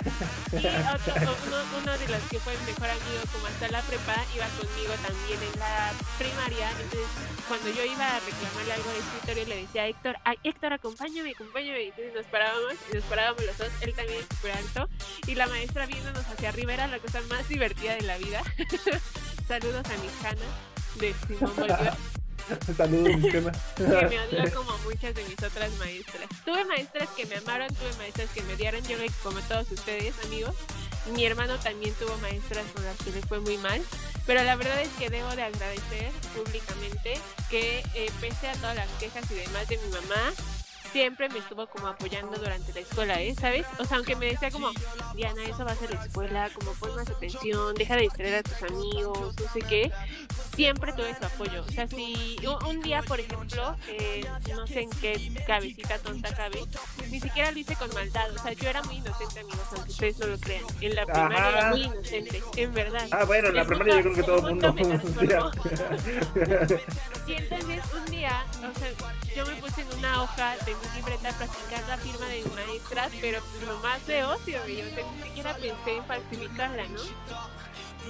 [0.53, 1.15] Y otro,
[1.47, 4.93] uno, uno de los que fue mi mejor amigo como hasta la prepa iba conmigo
[5.01, 6.71] también en la primaria.
[6.73, 7.09] Entonces,
[7.49, 11.31] cuando yo iba a reclamarle algo de escritorio, le decía a Héctor, ay, Héctor, acompáñame,
[11.31, 11.85] acompáñame.
[11.85, 14.89] Entonces nos parábamos y nos parábamos los dos, él también es súper alto.
[15.27, 18.43] Y la maestra viéndonos hacia arriba era la cosa más divertida de la vida.
[19.49, 20.45] Saludos a mis canas
[20.99, 21.97] de Simón Bolívar
[22.77, 26.29] Saludos, mi que me odió como muchas de mis otras maestras.
[26.45, 30.55] Tuve maestras que me amaron, tuve maestras que me odiaron, yo como todos ustedes, amigos.
[31.15, 33.81] Mi hermano también tuvo maestras con las que le fue muy mal,
[34.27, 37.15] pero la verdad es que debo de agradecer públicamente
[37.51, 40.33] que eh, pese a todas las quejas y demás de mi mamá,
[40.93, 43.35] siempre me estuvo como apoyando durante la escuela, ¿eh?
[43.35, 43.67] ¿Sabes?
[43.79, 44.71] O sea, aunque me decía como,
[45.15, 48.43] Diana, eso va a ser la escuela, como pon más atención, deja de distraer a
[48.43, 49.91] tus amigos, no sé qué,
[50.55, 51.63] siempre tuve su apoyo.
[51.63, 56.61] O sea, si un, día, por ejemplo, eh, no sé en qué cabecita tonta cabe,
[57.11, 58.31] ni siquiera lo hice con maldad.
[58.35, 60.65] O sea, yo era muy inocente, amigos, aunque ustedes no lo crean.
[60.81, 61.59] En la primaria Ajá.
[61.59, 63.09] era muy inocente, en verdad.
[63.11, 64.75] Ah, bueno, en la primaria yo creo que todo el mundo-.
[67.27, 68.89] Y entonces un día, o sea,
[69.37, 73.09] yo me puse en una hoja de libreta a practicar la firma de mi maestra,
[73.21, 77.01] pero lo más de ocio, güey, o sea, ni siquiera pensé en falsificarla, ¿no?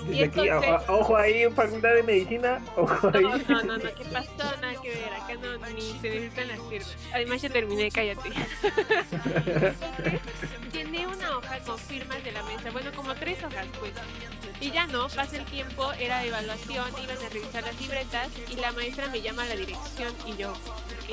[0.07, 2.65] Desde aquí, a- entonces- a- ojo ahí, facultad de medicina.
[2.77, 3.23] Ojo ahí.
[3.23, 4.57] No, no, no, no, ¿qué pasó?
[4.61, 6.97] Nada que ver, acá no, ni se necesitan las firmas.
[7.13, 8.31] Además ya terminé, cállate.
[10.73, 13.93] Tiene una hoja con firmas de la mesa, bueno, como tres hojas, pues.
[14.61, 18.73] Y ya no, pasa el tiempo, era evaluación, iban a revisar las libretas y la
[18.73, 20.53] maestra me llama a la dirección y yo,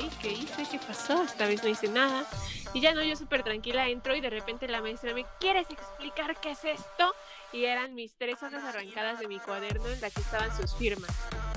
[0.00, 0.08] ¿qué?
[0.20, 0.66] ¿Qué hice?
[0.70, 1.22] ¿Qué pasó?
[1.22, 2.24] Esta vez no hice nada.
[2.72, 6.40] Y ya no, yo súper tranquila entro y de repente la maestra me, ¿quieres explicar
[6.40, 7.14] qué es esto?
[7.52, 11.10] Y eran mis tres hojas arrancadas de mi cuaderno en la que estaban sus firmas.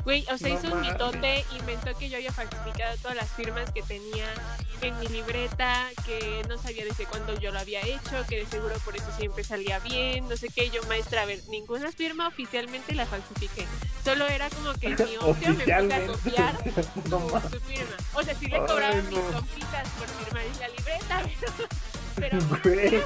[0.04, 3.72] Güey, o sea, No hizo un mitote, inventó que yo había falsificado todas las firmas
[3.72, 4.26] que tenía
[4.82, 8.76] en mi libreta, que no sabía desde cuándo yo lo había hecho, que de seguro
[8.84, 10.70] por eso siempre salía bien, no sé qué.
[10.70, 13.66] Yo, maestra, a ver, ninguna firma oficialmente la falsifiqué.
[14.04, 16.54] Solo era como que mi ocio me puse a copiar
[17.10, 17.96] No su, firma.
[18.14, 21.24] O sea, sí le Ay, cobraba mis compitas por firmar en la libreta,
[22.16, 22.40] pero...
[22.64, 23.02] Güey.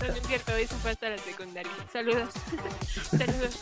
[0.00, 1.70] No, no es cierto, eso fue hasta la secundaria.
[1.92, 2.30] Saludos.
[3.10, 3.60] Saludos.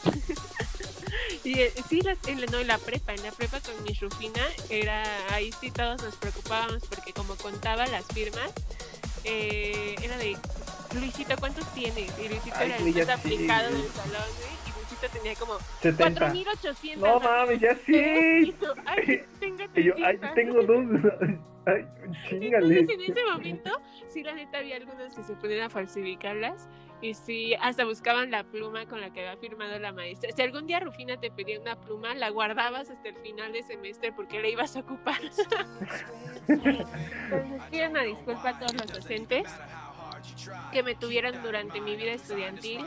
[1.44, 3.92] Y eh, sí, las- en, la, no, en la prepa, en la prepa con mi
[3.94, 5.02] Rufina, era,
[5.34, 8.52] ahí sí todos nos preocupábamos porque como contaba las firmas,
[9.24, 10.36] eh, era de,
[10.94, 12.12] Luisito, ¿cuántos tienes?
[12.18, 13.10] Y Luisito Ay, era el más ya sí.
[13.12, 16.32] aplicado del salón, güey, y Luisito tenía como 70.
[16.32, 16.96] 4.800.
[16.96, 18.54] No mames, ya sí.
[18.86, 20.34] ay, tengo Y yo, ay, 300.
[20.34, 20.84] tengo dos.
[21.66, 21.82] Ay,
[22.28, 22.80] chingale.
[22.80, 23.70] Entonces en ese momento,
[24.12, 26.68] sí, la neta había algunos que se ponían a falsificarlas
[27.04, 30.30] y sí, hasta buscaban la pluma con la que había firmado la maestra.
[30.34, 34.10] Si algún día Rufina te pedía una pluma, la guardabas hasta el final de semestre
[34.10, 35.20] porque la ibas a ocupar.
[36.48, 36.86] Entonces,
[37.70, 39.44] pido una disculpa a todos los docentes
[40.72, 42.84] que me tuvieron durante mi vida estudiantil,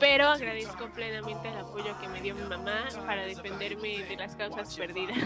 [0.00, 4.74] pero agradezco plenamente el apoyo que me dio mi mamá para defenderme de las causas
[4.76, 5.18] perdidas.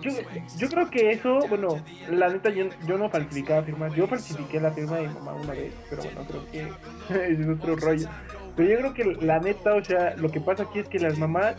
[0.00, 0.10] Yo,
[0.58, 3.94] yo creo que eso, bueno, la neta, yo, yo no falsificaba firmas.
[3.94, 7.76] Yo falsifiqué la firma de mi mamá una vez, pero bueno, creo que es otro
[7.76, 8.08] rollo.
[8.56, 11.18] Pero yo creo que la neta, o sea, lo que pasa aquí es que las
[11.18, 11.56] mamás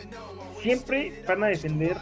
[0.61, 1.97] siempre van a defender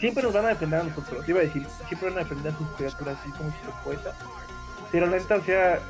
[0.00, 1.28] siempre nos van a defender a nosotros.
[1.28, 4.14] Iba a decir, siempre van a defender a sus criaturas, así como su poeta.
[4.92, 5.80] Pero la neta, o sea,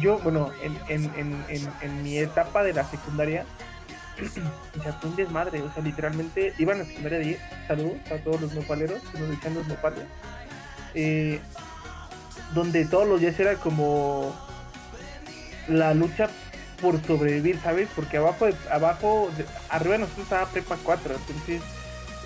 [0.00, 3.44] yo, bueno, en, en, en, en, mi etapa de la secundaria,
[4.78, 5.62] o sea, fue un desmadre.
[5.62, 7.40] O sea, literalmente iba a la secundaria 10.
[7.68, 10.04] Saludos a todos los nopaleros que nos decían los nopales.
[10.94, 11.40] Eh,
[12.54, 14.34] donde todos los días era como
[15.68, 16.28] la lucha
[16.80, 17.88] por sobrevivir, ¿sabes?
[17.94, 19.30] Porque abajo, abajo,
[19.68, 21.62] arriba de nosotros estaba Prepa 4, entonces,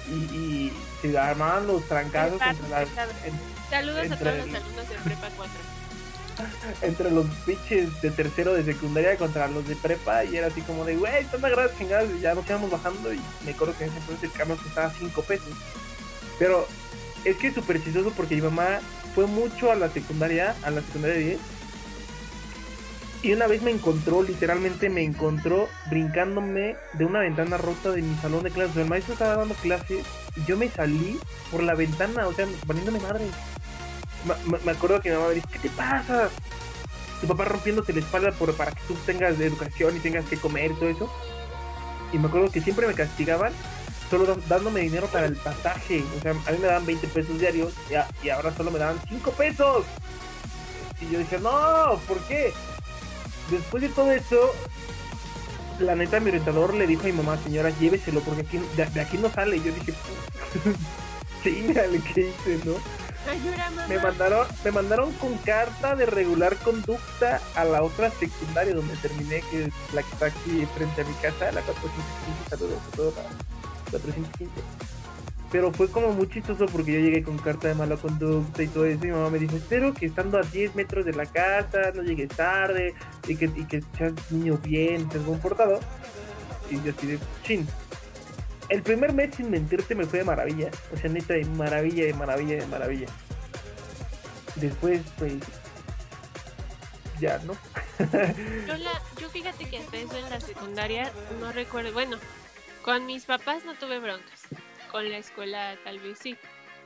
[0.09, 2.88] y, y se armaban los trancazos entre las...
[3.70, 5.69] Saludos a todos los alumnos de Prepa 4.
[6.83, 10.85] entre los pinches de tercero de secundaria contra los de prepa y era así como
[10.85, 13.90] de, güey, están agarradas chingadas y ya nos íbamos bajando y me acuerdo que en
[13.90, 15.53] ese entonces el camión costaba 5 pesos.
[16.38, 16.66] Pero
[17.24, 18.81] es que es súper chistoso porque mi mamá
[19.14, 21.38] fue mucho a la secundaria, a la secundaria 10
[23.22, 28.16] y una vez me encontró, literalmente me encontró brincándome de una ventana rota de mi
[28.16, 28.76] salón de clases.
[28.79, 31.18] El maestro estaba dando clases y yo me salí
[31.50, 33.26] por la ventana, o sea, poniéndome madre.
[34.24, 36.28] Me, acuerdo que mi mamá me dijo, ¿qué te pasa?
[37.20, 40.72] Tu papá rompiéndote la espalda por, para que tú tengas educación y tengas que comer
[40.72, 41.12] y todo eso.
[42.12, 43.52] Y me acuerdo que siempre me castigaban
[44.11, 46.02] solo dándome dinero para el pasaje.
[46.18, 47.72] O sea, a mí me daban 20 pesos diarios
[48.22, 49.85] y, ahora solo me daban 5 pesos.
[51.00, 52.52] Y yo dije, no, ¿por qué?
[53.50, 54.54] después de todo eso,
[55.80, 59.18] la neta, mi orientador le dijo a mi mamá, señora, lléveselo, porque aquí, de, aquí
[59.18, 59.56] no sale.
[59.56, 59.92] Y yo dije,
[61.42, 62.74] sí, mira ¿qué hice, no?
[63.88, 69.42] Me mandaron, me mandaron con carta de regular conducta a la otra secundaria donde terminé,
[69.50, 73.14] que es la que está aquí frente a mi casa, la 415, saludos a todos,
[73.16, 74.90] la 415
[75.50, 78.87] pero fue como muy chistoso porque yo llegué con carta de mala conducta y todo
[78.87, 79.04] eso.
[79.04, 82.02] Y mi mamá me dijo: Espero que estando a 10 metros de la casa, no
[82.02, 82.94] llegues tarde
[83.26, 85.80] y que, y que seas niño bien, seas comportado.
[86.70, 87.66] Y yo así de chin.
[88.70, 90.70] El primer mes, sin mentirte, me fue de maravilla.
[90.92, 93.06] O sea, neta, de maravilla, de maravilla, de maravilla.
[94.56, 95.35] Después, pues.
[97.20, 97.52] Ya, ¿no?
[98.66, 98.74] yo,
[99.20, 101.92] yo fíjate que hasta eso en la secundaria no recuerdo.
[101.92, 102.16] Bueno,
[102.83, 104.48] con mis papás no tuve broncas
[104.90, 106.37] con la escuela tal vez sí.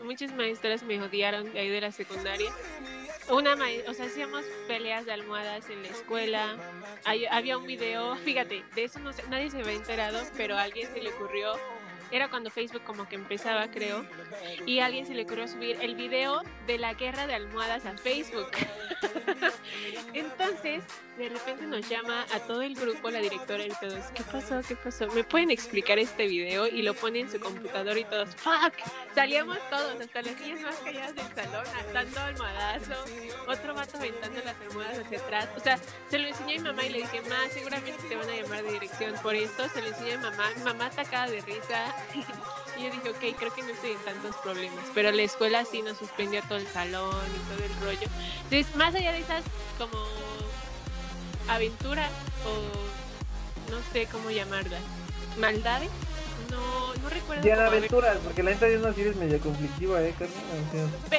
[0.02, 2.50] Muchas maestras me odiaron ahí de la secundaria.
[3.30, 3.54] Una
[3.88, 6.56] o sea, hacíamos peleas de almohadas en la escuela.
[7.30, 11.00] había un video, fíjate, de eso no nadie se había enterado, pero a alguien se
[11.00, 11.54] le ocurrió
[12.10, 14.04] era cuando Facebook como que empezaba, creo,
[14.66, 18.50] y alguien se le ocurrió subir el video de la guerra de almohadas a Facebook.
[20.14, 20.84] Entonces,
[21.16, 24.60] de repente nos llama a todo el grupo la directora y todos, ¿qué pasó?
[24.66, 25.06] ¿Qué pasó?
[25.08, 26.66] ¿Me pueden explicar este video?
[26.66, 28.74] Y lo pone en su computador y todos, ¡fuck!
[29.14, 33.04] Salíamos todos, hasta las niñas más calladas del salón, dando almohadazo,
[33.46, 35.48] otro vato aventando las almohadas hacia atrás.
[35.56, 35.78] O sea,
[36.10, 38.64] se lo enseñé a mi mamá y le dije, ma, seguramente te van a llamar
[38.64, 39.68] de dirección por esto.
[39.68, 41.94] Se lo enseñé a mi mamá, mi mamá atacada de risa.
[42.76, 44.84] y yo dije, ok, creo que no estoy en tantos problemas.
[44.94, 48.08] Pero la escuela sí nos suspendió todo el salón y todo el rollo.
[48.44, 49.44] Entonces, más allá de esas
[49.78, 49.98] como
[51.48, 52.10] aventuras
[52.46, 54.82] o no sé cómo llamarlas,
[55.38, 55.90] maldades,
[56.50, 57.42] no, no recuerdo.
[57.42, 60.36] Ya aventuras, porque la neta de una serie es medio conflictiva, ¿eh, Carmen?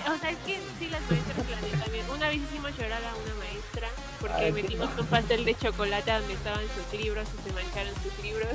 [0.07, 1.37] O sea, es que sí, las maestras
[1.83, 2.05] también.
[2.09, 3.87] Una vez hicimos llorar a una maestra
[4.19, 8.47] porque metimos un pastel de chocolate donde estaban sus libros y se mancharon sus libros.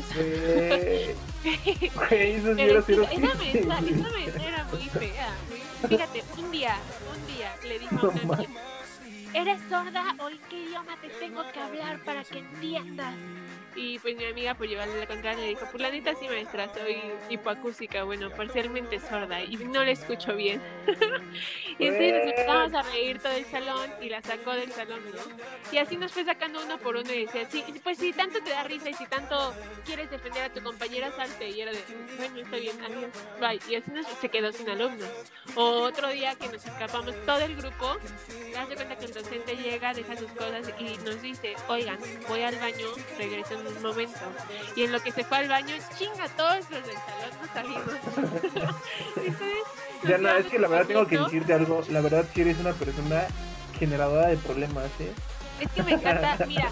[2.09, 5.35] Pero esa, maestra, esa maestra era muy fea.
[5.89, 6.77] Fíjate, un día,
[7.15, 8.37] un día le dijo a una
[9.35, 13.15] ¿eres sorda o en qué idioma te tengo que hablar para que entiendas?
[13.77, 16.73] Y pues mi amiga, por llevarle la contraria, le dijo, pues la neta sí, maestra,
[16.75, 20.61] soy hipoacústica, bueno, parcialmente sorda y no la escucho bien.
[21.79, 25.73] y entonces nos empezamos a reír todo el salón y la sacó del salón, ¿no?
[25.73, 28.51] Y así nos fue sacando uno por uno y decía, sí, pues si tanto te
[28.51, 29.55] da risa y si tanto
[29.85, 31.49] quieres defender a tu compañera, salte.
[31.51, 31.83] Y era de,
[32.17, 33.61] bueno, está bien, adiós, bye.
[33.69, 35.09] Y así nos, se quedó sin alumnos.
[35.55, 37.97] O otro día que nos escapamos todo el grupo,
[38.53, 42.57] das cuenta que el docente llega, deja sus cosas y nos dice, oigan, voy al
[42.57, 44.19] baño, regreso un momento.
[44.77, 48.75] Y en lo que se fue al baño, chinga, todos los del salón nos salimos.
[50.05, 51.83] ya no, es que la verdad tengo que decirte algo.
[51.91, 53.25] La verdad, si eres una persona
[53.79, 55.13] generadora de problemas, ¿eh?
[55.61, 56.71] Es que me encanta, mira,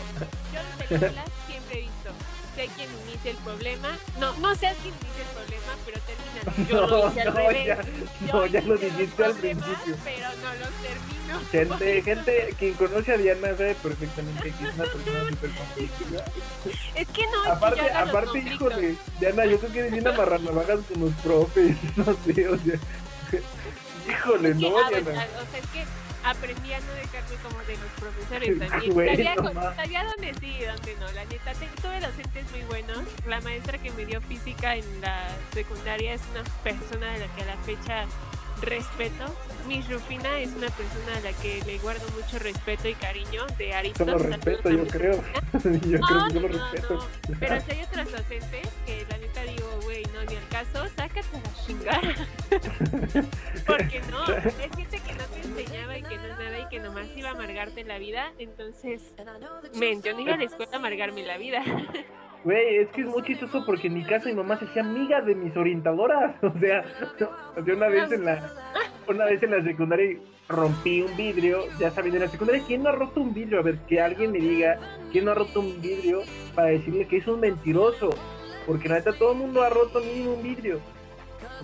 [0.52, 2.10] yo las películas siempre he visto
[2.58, 3.88] sé quién inicia el problema.
[4.18, 6.68] No, no sé quién inicia el problema, pero termina.
[6.68, 7.66] Yo no, lo hice al no, revés.
[7.66, 9.96] Ya, no, ya lo dijiste al principio.
[10.04, 11.18] Pero no lo termino.
[11.52, 16.24] Gente, gente, quien conoce a Diana sabe perfectamente que es una persona súper conflictiva.
[16.94, 20.80] Es que no, aparte, es que aparte, híjole, Diana, yo creo que eres una marranavagas
[20.88, 22.78] con los profes, no sé, o sea.
[24.08, 25.10] Híjole, no, ah, Diana.
[25.10, 25.84] O sea, es que
[26.30, 29.76] aprendí a no dejarme como de los profesores también.
[29.76, 31.12] sabía, dónde sí y dónde no.
[31.12, 33.00] La neta, tuve docentes muy buenos.
[33.26, 37.42] La maestra que me dio física en la secundaria es una persona de la que
[37.42, 38.06] a la fecha
[38.62, 39.24] respeto.
[39.66, 43.92] Miss Rufina es una persona a la que le guardo mucho respeto y cariño de
[44.04, 45.14] lo respeto, yo creo.
[45.52, 47.08] yo creo que yo lo respeto.
[47.38, 49.77] Pero si hay otros docentes que la neta digo, no,
[50.28, 52.00] ni al caso, sácate a chingar.
[53.66, 56.80] Porque no, es gente que no te enseñaba y que no es nada y que
[56.80, 58.32] nomás iba a amargarte la vida.
[58.38, 59.14] Entonces,
[59.74, 61.62] men, yo no iba a la escuela a amargarme la vida.
[62.44, 65.20] Güey, es que es muy chistoso porque en mi casa mi mamá se hacía amiga
[65.20, 66.36] de mis orientadoras.
[66.42, 66.84] O sea,
[67.74, 68.52] una vez en la
[69.08, 72.90] una vez en la secundaria rompí un vidrio, ya saben, en la secundaria, ¿quién no
[72.90, 73.58] ha roto un vidrio?
[73.58, 74.78] A ver, que alguien me diga,
[75.12, 76.22] ¿quién no ha roto un vidrio
[76.54, 78.10] para decirle que es un mentiroso?
[78.68, 80.78] Porque la neta todo el mundo ha roto mínimo un vidrio.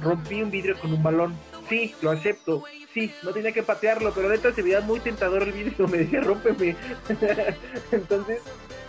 [0.01, 1.37] Rompí un vidrio con un balón.
[1.69, 2.65] Sí, lo acepto.
[2.95, 5.87] Sí, no tenía que patearlo, pero neta se veía muy tentador el vidrio.
[5.89, 6.75] Me decía, rómpeme.
[7.93, 8.41] Entonces,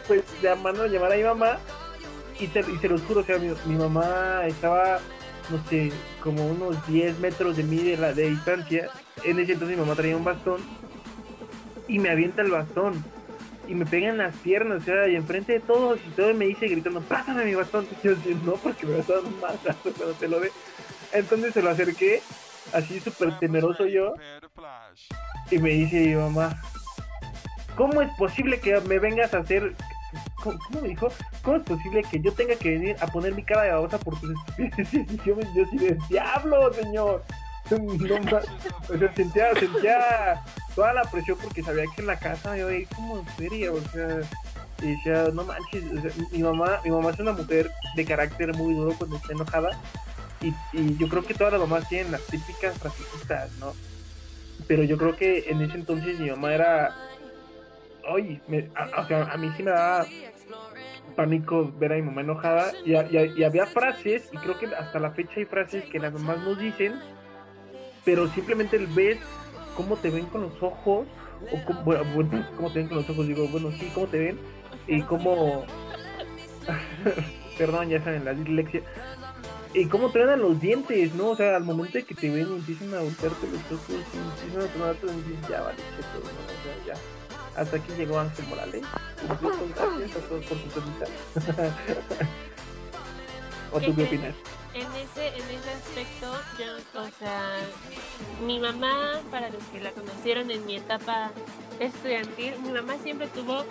[0.07, 1.59] pues a llamar a mi mamá
[2.39, 4.99] y, te, y se los juro, o sea, mi, mamá estaba,
[5.49, 5.91] no sé,
[6.23, 8.89] como unos 10 metros de mí de, de distancia.
[9.25, 10.61] En ese entonces mi mamá traía un bastón
[11.89, 13.03] y me avienta el bastón
[13.67, 16.45] y me pega en las piernas, o sea, y enfrente de todos y todo me
[16.45, 17.87] dice gritando, pásame mi bastón.
[17.91, 19.33] Y yo decía, no, porque me vas a dar un
[19.93, 20.51] cuando te lo ve.
[21.13, 22.21] Entonces se lo acerqué,
[22.73, 24.15] así súper temeroso yo,
[25.49, 26.61] y me dice mi mamá,
[27.75, 29.75] ¿cómo es posible que me vengas a hacer
[30.41, 31.09] ¿Cómo, me dijo?
[31.41, 34.19] ¿Cómo es posible que yo tenga que venir a poner mi cara de babosa por
[34.19, 34.93] tus estupideces?
[35.11, 37.23] Y yo yo así de diablo, señor.
[37.71, 40.43] No, o sea, sentía, sentía
[40.75, 43.81] toda la presión porque sabía que en la casa yo ahí como en feria, o
[43.81, 44.19] sea,
[44.81, 45.83] y decía, no manches,
[46.31, 49.81] mi mamá, mi mamá es una mujer de carácter muy duro cuando está enojada.
[50.41, 53.73] Y, y yo creo que todas las mamás tienen las típicas frasecitas, ¿no?
[54.67, 56.95] Pero yo creo que en ese entonces mi mamá era
[58.07, 58.41] oye,
[58.75, 60.05] a, o sea, a mí sí me daba
[61.15, 65.11] pánico ver a mi mamá enojada y, y, había frases, y creo que hasta la
[65.11, 66.99] fecha hay frases que las mamás nos dicen,
[68.05, 69.17] pero simplemente el ves
[69.75, 71.07] cómo te ven con los ojos,
[71.51, 74.39] o cómo, bueno, cómo te ven con los ojos, digo, bueno, sí, cómo te ven,
[74.87, 75.65] y cómo,
[77.57, 78.81] perdón, ya saben, la dislexia,
[79.73, 81.31] y cómo te ven a los dientes, ¿no?
[81.31, 84.69] O sea, al momento de que te ven empiezan a voltearte los ojos, y empiezan
[84.69, 86.19] a tomarte, y ya vale, ¿no?
[86.19, 87.01] o sea, ya
[87.55, 88.81] hasta aquí llegó Ángel Morales.
[89.25, 91.05] Gracias a todos por su pregunta.
[93.71, 94.35] ¿O tú qué opinas?
[94.75, 97.61] En ese, en ese aspecto, yo, o sea,
[98.45, 101.31] mi mamá, para los que la conocieron en mi etapa
[101.79, 103.63] estudiantil, mi mamá siempre tuvo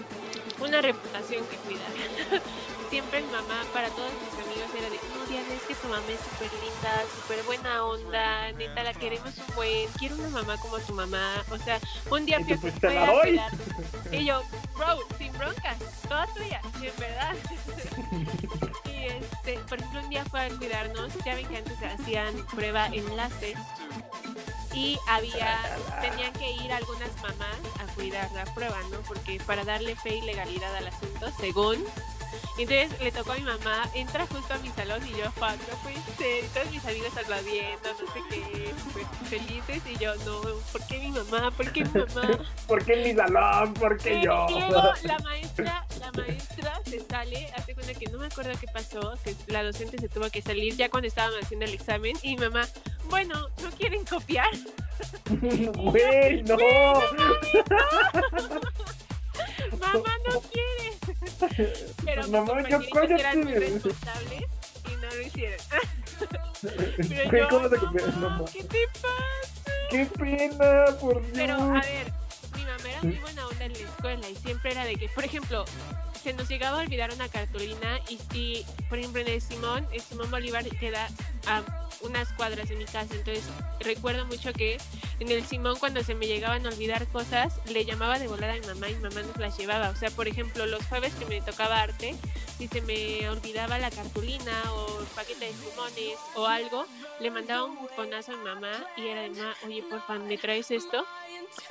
[0.61, 2.41] una reputación que cuidar.
[2.89, 6.07] siempre mi mamá, para todos mis amigos, era de, no, Diana, es que tu mamá
[6.09, 10.79] es súper linda, súper buena onda, neta, la queremos un buen, quiero una mamá como
[10.79, 11.45] tu mamá.
[11.51, 13.51] O sea, un día fui a
[14.11, 14.43] Y yo,
[14.75, 17.35] bro, sin broncas, toda tuya, en verdad.
[18.85, 22.87] y este, por ejemplo, un día fue a cuidarnos, ya ven que antes hacían prueba
[22.89, 23.55] enlace
[24.75, 25.61] y había,
[26.01, 29.01] tenían que ir algunas mamás a cuidar la prueba, ¿no?
[29.03, 31.85] Porque para darle fe y legalidad al asunto, según
[32.59, 35.77] entonces le tocó a mi mamá, entra justo a mi salón y yo, fuck, no
[35.83, 36.45] puede ser.
[36.45, 38.75] Y todos mis amigos aplaudiendo, no sé qué,
[39.29, 39.83] felices.
[39.91, 40.41] Y yo, no,
[40.73, 41.51] ¿por qué mi mamá?
[41.51, 42.39] ¿Por qué mi mamá?
[42.67, 43.75] ¿Por qué mi salón?
[43.75, 44.47] ¿Por qué yo?
[44.49, 48.67] Y luego la maestra, la maestra se sale, hace cuenta que no me acuerdo qué
[48.73, 52.17] pasó, que la docente se tuvo que salir ya cuando estaban haciendo el examen.
[52.23, 52.67] Y mi mamá,
[53.09, 54.51] bueno, ¿no quieren copiar?
[55.75, 56.57] Güey, no.
[59.81, 60.84] Mamá no quiere.
[62.05, 64.43] Pero Mamá, yo eran muy responsables
[64.91, 65.59] y no lo hicieron.
[67.31, 69.71] Pero yo, ¿Cómo te no, ¿Qué te pasa?
[69.91, 71.33] ¡Qué pena, por Dios!
[71.35, 72.13] Pero, a ver,
[72.65, 75.25] mi mamá era muy buena onda en la escuela y siempre era de que, por
[75.25, 75.65] ejemplo,
[76.23, 80.01] se nos llegaba a olvidar una cartulina y si, por ejemplo, en el Simón, el
[80.01, 81.09] Simón Bolívar queda
[81.47, 81.63] a
[82.01, 83.45] unas cuadras de mi casa, entonces
[83.81, 84.79] recuerdo mucho que
[85.21, 88.55] en el Simón cuando se me llegaban a olvidar cosas, le llamaba de volar a
[88.55, 91.27] mi mamá y mi mamá nos las llevaba, o sea, por ejemplo, los jueves que
[91.27, 92.15] me tocaba arte,
[92.59, 96.87] si se me olvidaba la cartulina o el paquete de limones o algo,
[97.21, 100.39] le mandaba un bufonazo a mi mamá y era de, mamá, oye, por favor, ¿me
[100.39, 101.05] traes esto?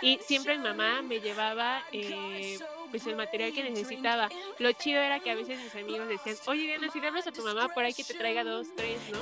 [0.01, 1.83] Y siempre mi mamá me llevaba...
[1.91, 2.59] Eh,
[2.93, 4.29] pues el material que necesitaba.
[4.59, 7.41] Lo chido era que a veces mis amigos decían, oye Diana, si hablas a tu
[7.41, 9.17] mamá por ahí que te traiga dos, tres, ¿no?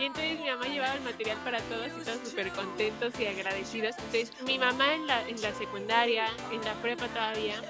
[0.00, 3.96] Y entonces mi mamá llevaba el material para todos y todos súper contentos y agradecidos.
[3.98, 7.60] Entonces mi mamá en la, en la secundaria, en la prepa todavía,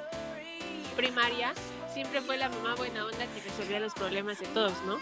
[0.94, 1.54] primaria,
[1.92, 4.98] siempre fue la mamá buena onda que resolvía los problemas de todos, ¿no?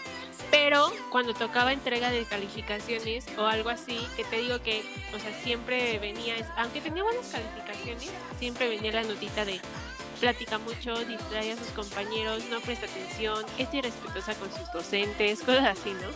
[0.51, 4.83] Pero cuando tocaba entrega de calificaciones o algo así, que te digo que,
[5.13, 8.09] o sea, siempre venía, aunque tenía buenas calificaciones,
[8.39, 9.59] siempre venía la notita de
[10.19, 15.79] platica mucho, distrae a sus compañeros, no presta atención, es irrespetuosa con sus docentes, cosas
[15.79, 16.09] así, ¿no?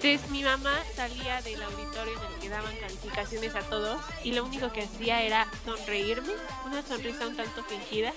[0.00, 4.44] Entonces mi mamá salía del auditorio en el que daban calificaciones a todos y lo
[4.44, 6.34] único que hacía era sonreírme,
[6.66, 8.12] una sonrisa un tanto fingida,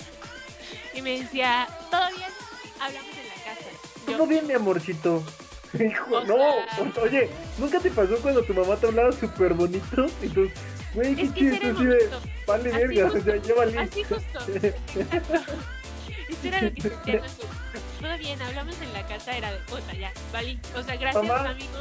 [0.93, 2.29] y me decía, ¿todo bien?
[2.79, 3.69] Hablamos en la casa.
[4.05, 5.23] ¿Todo bien, mi amorcito?
[5.73, 6.35] Hijo, no,
[7.01, 10.05] oye, ¿nunca te pasó cuando tu mamá te hablaba súper bonito?
[10.21, 10.49] Y tú,
[10.93, 11.45] güey, qué así
[11.85, 12.09] de,
[12.45, 13.77] vale verga, o sea, ya valí.
[13.77, 14.39] Así justo,
[16.29, 17.21] Eso era lo que sentía
[18.01, 20.57] todo bien, hablamos en la casa, era de, puta, ya, vale.
[20.75, 21.77] O sea, gracias, mamá, amigo.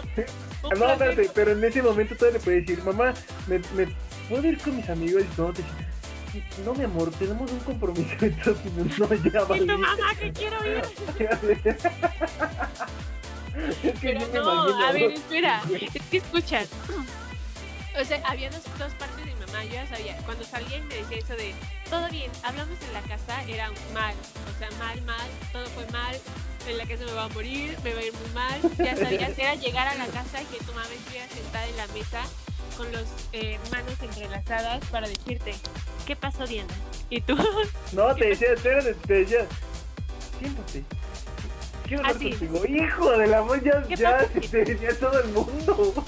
[0.76, 3.14] no, espérate, pero en ese momento todavía le puedes decir, mamá,
[3.46, 3.96] ¿me, me
[4.28, 5.22] puedo ir con mis amigos?
[5.22, 5.62] Y todo te
[6.64, 8.10] no, mi amor, tenemos un compromiso.
[8.20, 9.66] Entonces, no, ya vale.
[9.66, 10.82] tu mamá que quiero ir.
[13.82, 15.62] es que Pero no, a ver, espera.
[15.94, 16.62] Es que escucha.
[18.00, 19.64] O sea, había dos, dos, partes de mi mamá.
[19.64, 20.16] Yo ya sabía.
[20.18, 21.54] Cuando salía y me decía eso de
[21.88, 24.14] todo bien, hablamos en la casa, era mal.
[24.54, 25.28] O sea, mal, mal.
[25.52, 26.16] Todo fue mal.
[26.68, 28.60] En la casa me va a morir, me va a ir muy mal.
[28.78, 31.86] Ya sabías, era llegar a la casa y que tu mamá estuviera sentada en la
[31.88, 32.22] mesa
[32.80, 33.04] con las
[33.34, 35.54] eh, manos entrelazadas para decirte,
[36.06, 36.72] ¿qué pasó Diana?
[37.10, 37.36] Y tú...
[37.92, 39.46] No, te decía, espérate, te decía,
[40.38, 40.84] siéntate.
[42.02, 42.64] Ah, contigo.
[42.66, 46.04] Hijo de la ya, ya te decía todo el mundo.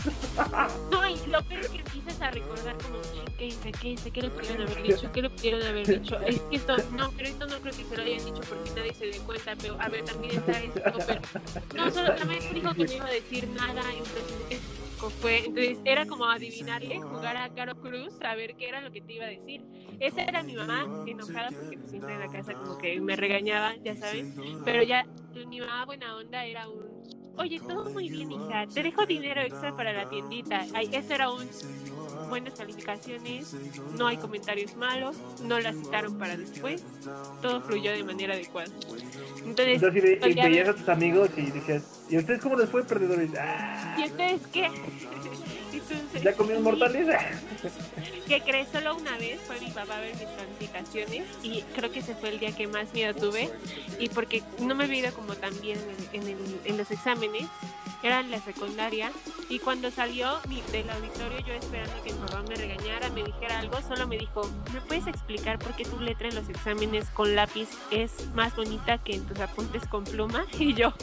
[0.90, 3.00] No, y lo peor es que empiezas a recordar como,
[3.36, 3.72] ¿qué hice?
[3.72, 4.10] ¿Qué hice?
[4.10, 5.12] ¿Qué le pudieron haber dicho?
[5.12, 6.20] ¿Qué le pudieron haber dicho?
[6.20, 8.94] Es que esto, no, pero esto no creo que se lo hayan dicho porque nadie
[8.94, 11.20] se dé cuenta, pero a ver, también está esto, pero...
[11.74, 14.60] No, solo también dijo que no iba a decir nada, entonces
[15.10, 19.00] fue, entonces era como adivinarle, jugar a Caro Cruz, a ver qué era lo que
[19.00, 19.62] te iba a decir.
[20.00, 23.96] Esa era mi mamá enojada porque siempre en la casa como que me regañaba, ya
[23.96, 24.26] sabes,
[24.64, 25.04] pero ya
[25.46, 26.82] mi mamá buena onda era un,
[27.36, 30.66] oye, todo muy bien hija, te dejo dinero extra para la tiendita.
[30.74, 31.48] Ay, eso era un
[32.28, 33.54] buenas calificaciones,
[33.96, 36.82] no hay comentarios malos, no la citaron para después,
[37.40, 38.70] todo fluyó de manera adecuada.
[39.44, 43.30] Entonces, Entonces y, veías a tus amigos y decías, ¿y ustedes cómo les fue perdedores?
[43.38, 43.96] Ah.
[43.98, 44.70] ¿Y ustedes qué?
[46.22, 47.06] ¿Ya comieron mortales?
[48.28, 48.68] ¿Qué crees?
[48.68, 52.30] Solo una vez fue mi papá a ver mis calificaciones y creo que ese fue
[52.30, 53.50] el día que más miedo tuve
[53.98, 55.78] y porque no me había ido como tan bien
[56.12, 57.46] en, en, en los exámenes
[58.02, 59.12] era en la secundaria
[59.52, 60.38] y cuando salió
[60.72, 64.48] del auditorio yo esperando que mi papá me regañara, me dijera algo, solo me dijo,
[64.72, 68.96] ¿me puedes explicar por qué tu letra en los exámenes con lápiz es más bonita
[68.96, 70.46] que en tus apuntes con pluma?
[70.58, 70.94] Y yo,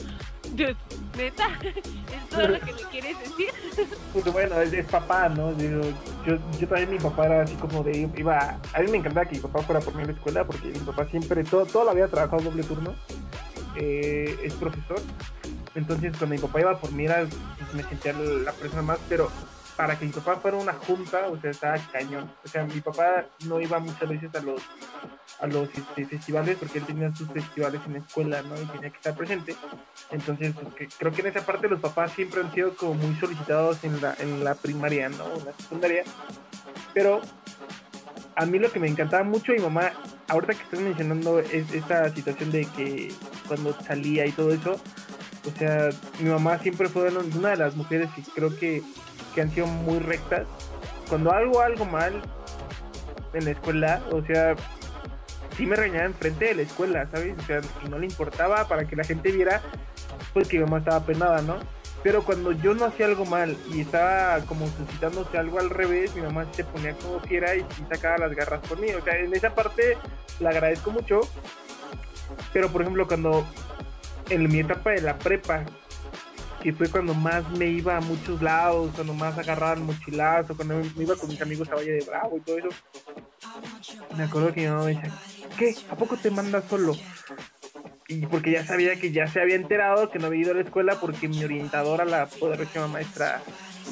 [1.15, 3.49] neta, es todo lo que me quieres decir.
[4.13, 5.55] Pues bueno, es, papá, ¿no?
[5.55, 5.81] Yo,
[6.25, 9.41] yo, también mi papá era así como de, iba, a mí me encantaba que mi
[9.41, 12.07] papá fuera por mí a la escuela porque mi papá siempre, todo, toda la vida
[12.07, 12.95] trabajado doble turno,
[13.75, 14.99] eh, es profesor
[15.79, 19.31] entonces, cuando mi papá iba por mí, era, pues, me sentía la persona más, pero
[19.75, 22.29] para que mi papá fuera una junta, o sea, estaba cañón.
[22.43, 24.61] O sea, mi papá no iba muchas veces a los
[25.39, 28.61] a los este, festivales porque él tenía sus festivales en la escuela, ¿no?
[28.61, 29.55] Y tenía que estar presente.
[30.11, 33.81] Entonces, pues, creo que en esa parte los papás siempre han sido como muy solicitados
[33.85, 35.33] en la, en la primaria, ¿no?
[35.33, 36.03] En la secundaria.
[36.93, 37.21] Pero
[38.35, 39.93] a mí lo que me encantaba mucho mi mamá,
[40.27, 43.13] ahorita que estás mencionando es esta situación de que
[43.47, 44.79] cuando salía y todo eso,
[45.49, 45.89] o sea,
[46.19, 48.83] mi mamá siempre fue una de las mujeres que creo que,
[49.33, 50.47] que han sido muy rectas.
[51.07, 52.21] Cuando algo, algo mal
[53.33, 54.55] en la escuela, o sea,
[55.57, 57.35] sí me regañaba enfrente de la escuela, ¿sabes?
[57.37, 59.61] O sea, no le importaba para que la gente viera,
[60.33, 61.57] pues que mi mamá estaba penada, ¿no?
[62.03, 66.21] Pero cuando yo no hacía algo mal y estaba como suscitándose algo al revés, mi
[66.21, 68.89] mamá se ponía como quiera y, y sacaba las garras por mí.
[68.91, 69.97] O sea, en esa parte
[70.39, 71.21] la agradezco mucho.
[72.53, 73.45] Pero por ejemplo, cuando
[74.29, 75.65] en mi etapa de la prepa,
[76.61, 80.81] que fue cuando más me iba a muchos lados, cuando más agarraba el mochilazo, cuando
[80.95, 82.69] me iba con mis amigos a Valle de Bravo y todo eso.
[84.17, 85.11] Me acuerdo que mi mamá me decía,
[85.57, 85.75] ¿qué?
[85.89, 86.95] ¿A poco te mandas solo?
[88.07, 90.61] Y porque ya sabía que ya se había enterado que no había ido a la
[90.61, 93.41] escuela porque mi orientadora, la poderosa maestra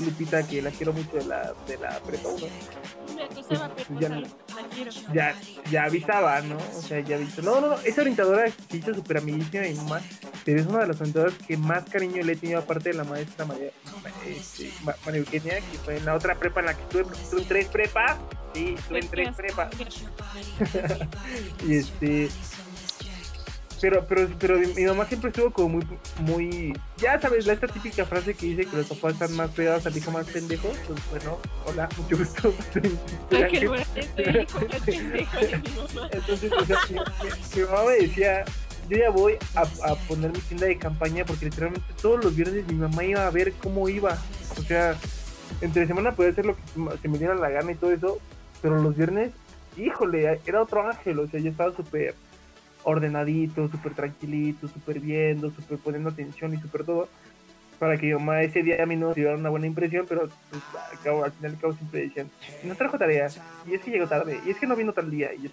[0.04, 2.48] Lupita, que la quiero mucho de la, de la prepa 1,
[5.13, 5.36] ya,
[5.72, 6.57] ya, avisaba, ¿no?
[6.57, 7.41] O sea, ya avisó.
[7.41, 10.01] No, no, no, esa orientadora se hizo súper amiguísima de mi mamá,
[10.45, 13.03] pero es una de las orientadoras que más cariño le he tenido aparte de la
[13.03, 13.72] maestra María,
[14.26, 17.41] este, María Eugenia, que fue en la otra prepa en la que estuve, porque estuve
[17.41, 18.18] en tres prepas,
[18.53, 19.70] sí, estuve en tres prepas.
[21.68, 22.30] y este
[23.80, 25.88] pero, pero, pero mi mamá siempre estuvo como muy,
[26.19, 29.86] muy, ya sabes, la esta típica frase que dice que los papás están más pegados
[29.86, 32.53] al hijo más pendejo, pues bueno, hola, mucho gusto.
[36.11, 38.45] Entonces, o sea, mi, mamá me decía,
[38.89, 42.65] yo ya voy a, a, poner mi tienda de campaña porque literalmente todos los viernes
[42.67, 44.17] mi mamá iba a ver cómo iba.
[44.57, 44.97] O sea,
[45.61, 46.61] entre semana podía hacer lo que
[47.01, 48.19] se me diera la gana y todo eso,
[48.61, 49.32] pero los viernes,
[49.78, 52.15] híjole, era otro ángel, o sea, ya estaba súper
[52.90, 57.08] ordenadito, súper tranquilito, súper viendo, súper poniendo atención y súper todo
[57.80, 60.64] para que yo mamá ese día a mí no diera una buena impresión, pero pues,
[60.92, 62.30] al, cabo, al final cabo siempre decían,
[62.64, 63.28] no trajo tarea,
[63.66, 65.50] y es que llegó tarde, y es que no vino tal día, y yo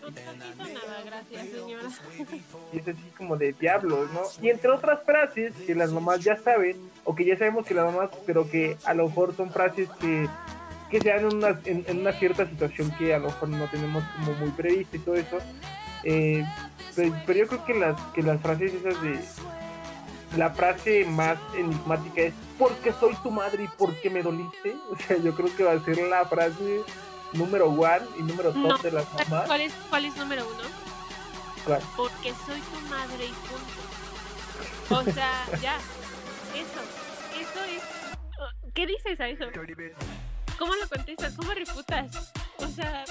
[1.05, 1.82] gracias señora.
[2.72, 4.22] Y es así como de diablos, ¿no?
[4.43, 7.93] Y entre otras frases que las mamás ya saben, o que ya sabemos que las
[7.93, 10.28] mamás, pero que a lo mejor son frases que,
[10.91, 14.03] que se dan en una, en, una cierta situación que a lo mejor no tenemos
[14.16, 15.39] como muy prevista y todo eso,
[16.05, 16.44] eh,
[16.94, 19.20] pero, pero, yo creo que las, que las frases esas de
[20.36, 24.76] la frase más enigmática es porque soy tu madre y porque me doliste.
[24.90, 26.82] O sea, yo creo que va a ser la frase
[27.32, 29.46] número one y número dos de las mamás.
[29.46, 30.62] ¿Cuál es, ¿Cuál es número uno?
[31.64, 31.82] ¿Cuál?
[31.96, 33.84] Porque soy tu madre y punto.
[34.90, 35.76] O sea, ya.
[36.55, 36.80] Eso.
[37.40, 37.82] Eso es.
[38.72, 39.44] ¿Qué dices a eso?
[40.59, 41.34] ¿Cómo lo contestas?
[41.34, 42.32] ¿Cómo refutas?
[42.59, 43.05] O sea,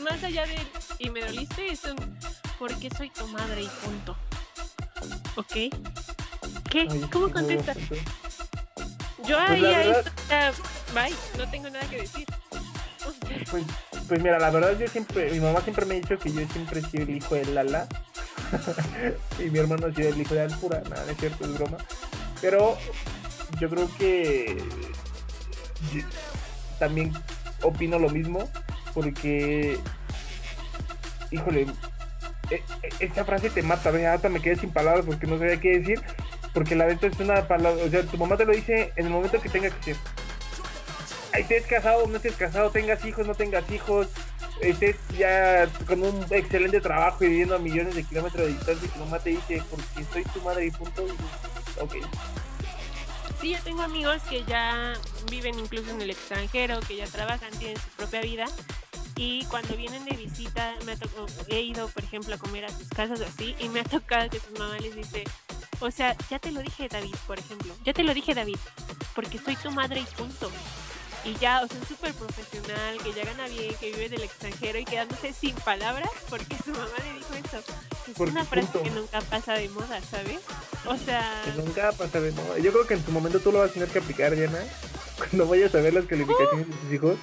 [0.00, 0.56] más allá de
[0.98, 2.18] y me doliste, es un
[2.58, 4.16] porque soy tu madre y punto.
[5.36, 5.52] ¿Ok?
[6.70, 6.88] ¿Qué?
[7.12, 7.76] ¿Cómo contestas?
[9.24, 9.92] Yo pues ahí, ahí,
[10.94, 12.26] bye, no tengo nada que decir.
[13.50, 13.64] Pues,
[14.06, 16.80] pues mira, la verdad yo siempre, mi mamá siempre me ha dicho que yo siempre
[16.80, 17.86] he sido el hijo de Lala.
[19.38, 21.78] y mi hermano ha sido el hijo de Alpura, nada, no es cierto, es broma.
[22.40, 22.78] Pero
[23.60, 24.62] yo creo que
[26.78, 27.12] también
[27.62, 28.48] opino lo mismo,
[28.94, 29.78] porque,
[31.30, 31.66] híjole,
[32.50, 32.62] e, e,
[33.00, 36.00] esta frase te mata, hasta me quedé sin palabras porque no sabía qué decir,
[36.52, 39.12] porque la venta es una palabra, o sea, tu mamá te lo dice en el
[39.12, 39.96] momento que tenga que ser.
[41.34, 44.08] Estés casado, no estés casado, tengas hijos, no tengas hijos,
[44.60, 48.88] estés ya con un excelente trabajo y viviendo a millones de kilómetros de distancia y
[48.88, 51.04] tu mamá te dice, porque soy tu madre y punto,
[51.80, 51.96] ok.
[53.40, 54.94] Sí, yo tengo amigos que ya
[55.30, 58.46] viven incluso en el extranjero, que ya trabajan, tienen su propia vida
[59.18, 60.96] y cuando vienen de visita me ha
[61.48, 64.40] he ido por ejemplo a comer a sus casas así y me ha tocado que
[64.40, 65.24] su mamá les dice
[65.80, 67.72] o sea, ya te lo dije David, por ejemplo.
[67.84, 68.56] Ya te lo dije David,
[69.14, 70.50] porque soy tu madre y punto.
[71.24, 74.84] Y ya, o sea, súper profesional, que ya gana bien, que vive del extranjero y
[74.84, 77.62] quedándose sin palabras porque su mamá le dijo eso.
[78.10, 80.40] Es una frase que nunca pasa de moda, ¿sabes?
[80.86, 81.42] O sea...
[81.44, 82.58] Que nunca pasa de moda.
[82.58, 84.60] Yo creo que en su momento tú lo vas a tener que aplicar, Diana,
[85.18, 87.16] cuando vayas a ver las calificaciones de tus hijos.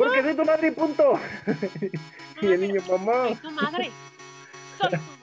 [0.00, 1.20] Porque soy tu madre y punto.
[2.42, 3.28] y el niño, mamá.
[3.28, 3.90] Soy tu madre.
[4.78, 5.20] Soy tu madre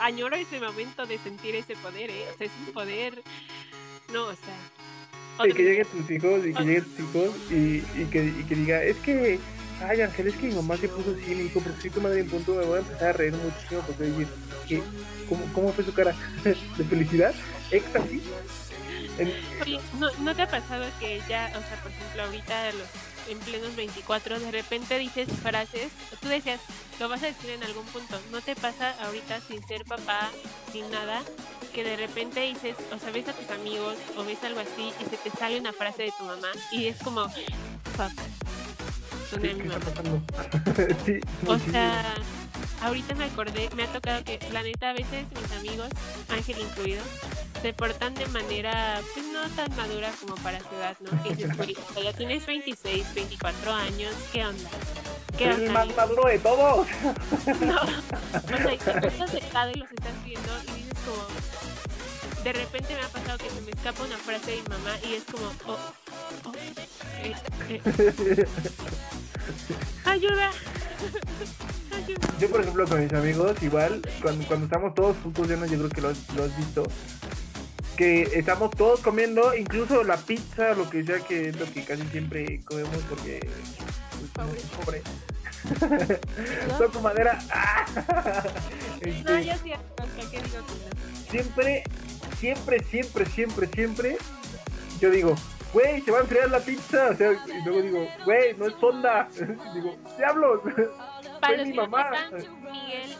[0.00, 2.24] añoro ese momento de sentir ese poder, ¿eh?
[2.34, 3.22] O sea, es un poder.
[4.12, 5.46] No, o sea.
[5.46, 8.54] Y que lleguen tus hijos, y que lleguen tus hijos, y, y, que, y que
[8.54, 9.38] diga, es que.
[9.82, 12.20] Ay, Ángel, es que mi mamá se puso así, me dijo, porque soy tu madre
[12.20, 14.28] en punto, me voy a empezar a reír muchísimo porque decir,
[14.68, 14.82] ¿qué?
[15.26, 16.14] ¿Cómo, ¿Cómo fue su cara?
[16.44, 17.34] ¿De felicidad?
[17.70, 18.22] ¿Éxtasis?
[19.62, 22.88] Oye, ¿no, ¿no te ha pasado que ya, o sea, por ejemplo, ahorita los
[23.28, 25.90] en plenos 24, de repente dices frases,
[26.20, 26.60] tú decías,
[26.98, 30.30] lo vas a decir en algún punto, no te pasa ahorita sin ser papá,
[30.72, 31.22] sin nada,
[31.74, 35.04] que de repente dices, o sea, ves a tus amigos o ves algo así y
[35.08, 39.86] se te sale una frase de tu mamá y es como, mi mamá.
[41.46, 42.14] o sea,
[42.82, 45.88] ahorita me acordé, me ha tocado que, la neta, a veces mis amigos,
[46.28, 47.02] Ángel incluido,
[47.62, 51.22] se portan de manera pues no tan madura como para su edad, ¿no?
[51.22, 51.56] Que dices,
[52.02, 54.70] ya tienes 26, 24 años, ¿qué onda?
[55.36, 55.64] ¿Qué onda?
[55.64, 56.86] el más maduro de todos.
[57.60, 57.80] No,
[58.54, 62.94] o sea, y te estás sentado y los estás viendo y dices como, de repente
[62.94, 65.46] me ha pasado que se me escapa una frase de mi mamá y es como,
[65.66, 65.78] oh,
[66.44, 66.52] oh,
[67.22, 67.34] eh,
[67.68, 68.46] eh.
[70.04, 70.50] ayuda.
[72.38, 75.78] Yo, por ejemplo, con mis amigos, igual, cuando, cuando estamos todos juntos, yo, no, yo
[75.78, 76.84] creo que lo, lo has visto,
[77.96, 82.02] que estamos todos comiendo, incluso la pizza, lo que sea que es lo que casi
[82.04, 83.40] siempre comemos porque
[84.34, 85.02] pues, pobre.
[86.78, 87.38] Toco madera.
[89.00, 89.72] este, no, yo sí,
[90.30, 90.64] ¿qué digo
[91.30, 91.84] Siempre,
[92.38, 94.16] siempre, siempre, siempre, siempre,
[94.98, 95.34] yo digo,
[95.72, 97.10] güey, se va a enfriar la pizza.
[97.10, 99.28] O sea, y luego digo, güey, no es sonda.
[99.74, 100.60] digo, diablos.
[101.40, 102.10] Para mi mamá.
[102.72, 103.16] Miguel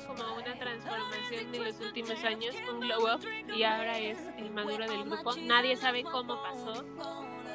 [0.00, 3.20] como una transformación en los últimos años, un glow up,
[3.54, 5.36] y ahora es el maduro del grupo.
[5.36, 6.84] Nadie sabe cómo pasó,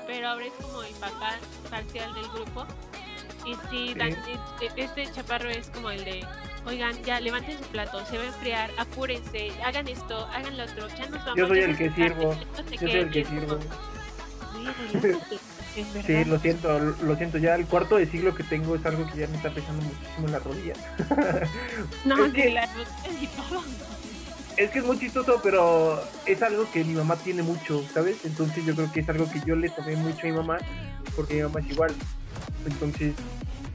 [0.05, 1.35] pero ahora es como el papá
[1.69, 2.65] parcial del grupo.
[3.45, 3.95] Y si
[4.75, 6.25] este chaparro es como el de,
[6.65, 10.87] oigan, ya levanten su plato, se va a enfriar, apúrense, hagan esto, hagan lo otro,
[10.89, 11.37] ya nos vamos.
[11.37, 12.33] Yo soy el que sirvo,
[12.71, 13.59] yo soy el que sirvo.
[16.05, 17.37] Sí, lo siento, lo siento.
[17.37, 20.27] Ya el cuarto de siglo que tengo es algo que ya me está pesando muchísimo
[20.27, 20.73] en la rodilla.
[22.05, 22.51] No, es que...
[22.51, 22.63] la
[24.57, 28.25] es que es muy chistoso, pero es algo que mi mamá tiene mucho, ¿sabes?
[28.25, 30.57] Entonces yo creo que es algo que yo le tomé mucho a mi mamá,
[31.15, 31.93] porque mi mamá es igual.
[32.65, 33.13] Entonces,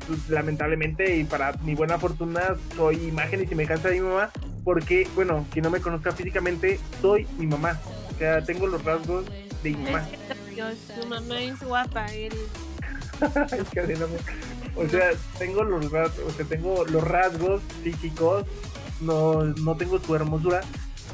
[0.06, 4.30] pues, lamentablemente y para mi buena fortuna, soy imagen y semejanza de mi mamá,
[4.64, 7.78] porque, bueno, quien no me conozca físicamente, soy mi mamá.
[8.12, 9.24] O sea, tengo los rasgos
[9.62, 10.06] de mi mamá.
[10.54, 12.32] Dios, su mamá es guapa, él.
[13.52, 17.60] Es que así no me- O sea, tengo los rasgos, o sea, tengo los rasgos
[17.84, 18.44] físicos,
[19.00, 20.60] no, no tengo su hermosura,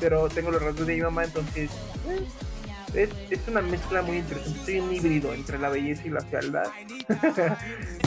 [0.01, 1.71] pero tengo los rasgos de mi mamá, entonces
[2.09, 2.27] eh,
[2.95, 4.61] es, es una mezcla muy interesante.
[4.65, 6.65] Soy un híbrido entre la belleza y la fealdad.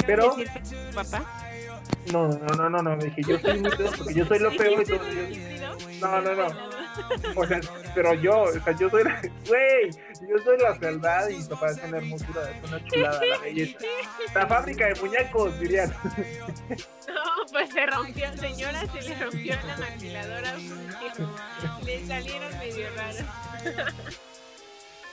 [0.07, 1.47] pero ¿Decir que es su papá?
[2.11, 4.82] no, no, no, no, no, dije yo soy muy feo porque yo soy lo feo
[4.82, 4.99] y todo.
[6.01, 6.80] No, no, no.
[7.36, 7.60] O sea,
[7.96, 9.89] pero yo, o sea, yo soy la, güey,
[10.28, 13.80] yo soy la fealdad y papá es una hermosura, es una chulada, la belleza.
[14.34, 15.94] La fábrica de muñecos, dirían.
[17.12, 20.56] No, pues se rompió, señora, se le rompió la maquiladora
[21.84, 23.26] le salieron medio raras.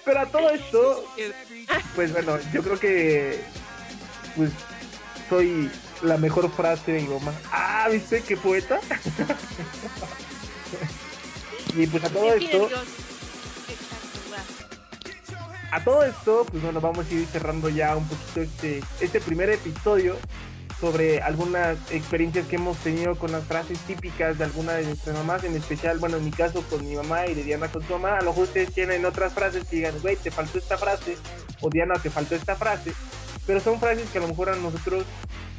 [0.05, 1.05] Pero a todo esto,
[1.95, 3.41] pues bueno, yo creo que
[4.37, 4.51] pues
[5.29, 5.71] soy
[6.03, 7.35] la mejor frase de mamá.
[7.53, 8.81] Ah, ¿viste qué poeta?
[11.77, 12.69] Y pues a todo esto,
[15.71, 19.51] a todo esto, pues bueno, vamos a ir cerrando ya un poquito este, este primer
[19.51, 20.17] episodio
[20.81, 25.43] sobre algunas experiencias que hemos tenido con las frases típicas de alguna de nuestras mamás,
[25.45, 28.17] en especial, bueno, en mi caso con mi mamá y de Diana con su mamá,
[28.19, 31.19] a lo mejor ustedes tienen otras frases que digan, güey, te faltó esta frase,
[31.61, 32.93] o Diana, te faltó esta frase,
[33.47, 35.05] pero son frases que a lo mejor a nosotros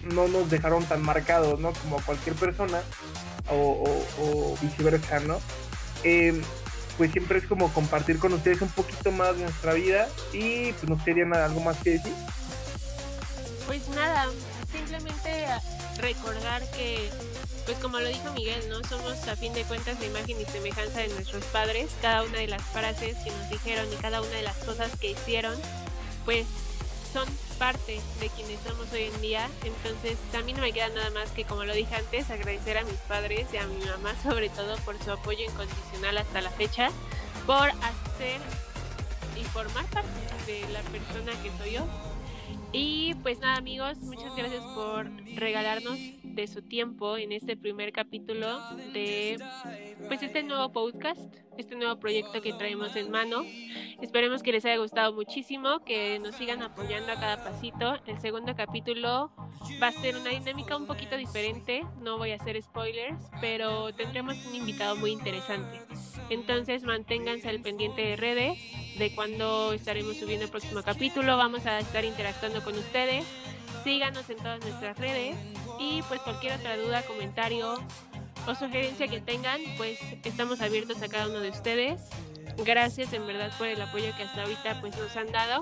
[0.03, 1.73] no nos dejaron tan marcados, ¿no?
[1.73, 2.79] Como a cualquier persona,
[3.49, 5.39] o, o- o viceversa, ¿no?
[6.03, 6.41] Eh,
[6.97, 10.89] pues siempre es como compartir con ustedes un poquito más de nuestra vida y pues
[10.89, 12.13] no sé, Diana, algo más que decir.
[13.65, 14.27] Pues nada,
[14.71, 15.45] simplemente
[15.97, 17.09] recordar que,
[17.65, 18.83] pues como lo dijo Miguel, ¿no?
[18.83, 21.89] Somos a fin de cuentas la imagen y semejanza de nuestros padres.
[22.01, 25.11] Cada una de las frases que nos dijeron y cada una de las cosas que
[25.11, 25.55] hicieron,
[26.25, 26.45] pues
[27.11, 29.49] son parte de quienes somos hoy en día.
[29.63, 32.83] Entonces, a mí no me queda nada más que, como lo dije antes, agradecer a
[32.83, 36.89] mis padres y a mi mamá, sobre todo, por su apoyo incondicional hasta la fecha,
[37.45, 38.39] por hacer
[39.39, 40.09] y formar parte
[40.45, 41.85] de la persona que soy yo.
[42.71, 45.97] Y pues nada amigos, muchas gracias por regalarnos
[46.29, 48.59] de su tiempo en este primer capítulo
[48.93, 49.37] de
[50.07, 51.19] pues este nuevo podcast,
[51.57, 53.43] este nuevo proyecto que traemos en mano.
[54.01, 57.95] Esperemos que les haya gustado muchísimo, que nos sigan apoyando a cada pasito.
[58.05, 59.31] El segundo capítulo
[59.81, 64.37] va a ser una dinámica un poquito diferente, no voy a hacer spoilers, pero tendremos
[64.45, 65.81] un invitado muy interesante.
[66.29, 68.57] Entonces manténganse al pendiente de redes
[68.97, 71.37] de cuando estaremos subiendo el próximo capítulo.
[71.37, 73.25] Vamos a estar interactuando con ustedes.
[73.83, 75.35] Síganos en todas nuestras redes
[75.79, 77.81] y pues cualquier otra duda, comentario
[78.47, 82.01] o sugerencia que tengan, pues estamos abiertos a cada uno de ustedes.
[82.65, 85.61] Gracias en verdad por el apoyo que hasta ahorita pues nos han dado.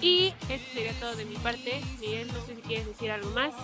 [0.00, 1.80] Y eso sería todo de mi parte.
[2.00, 3.54] Miguel, no sé si quieres decir algo más.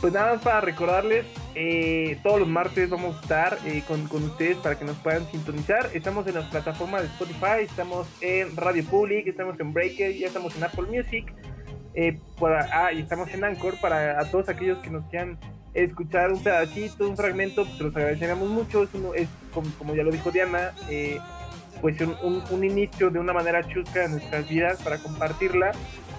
[0.00, 4.24] Pues nada más para recordarles, eh, todos los martes vamos a estar eh, con, con
[4.24, 5.90] ustedes para que nos puedan sintonizar.
[5.94, 10.56] Estamos en las plataformas de Spotify, estamos en Radio Public, estamos en Breaker, ya estamos
[10.56, 11.32] en Apple Music.
[11.94, 15.38] Eh, para- ah, y estamos en Anchor para a todos aquellos que nos quieran
[15.74, 18.82] escuchar un pedacito, un fragmento, pues los agradeceríamos mucho.
[18.84, 21.18] Es, es como, como ya lo dijo Diana, eh,
[21.80, 25.72] pues un, un- un inicio de una manera chusca de nuestras vidas para compartirla.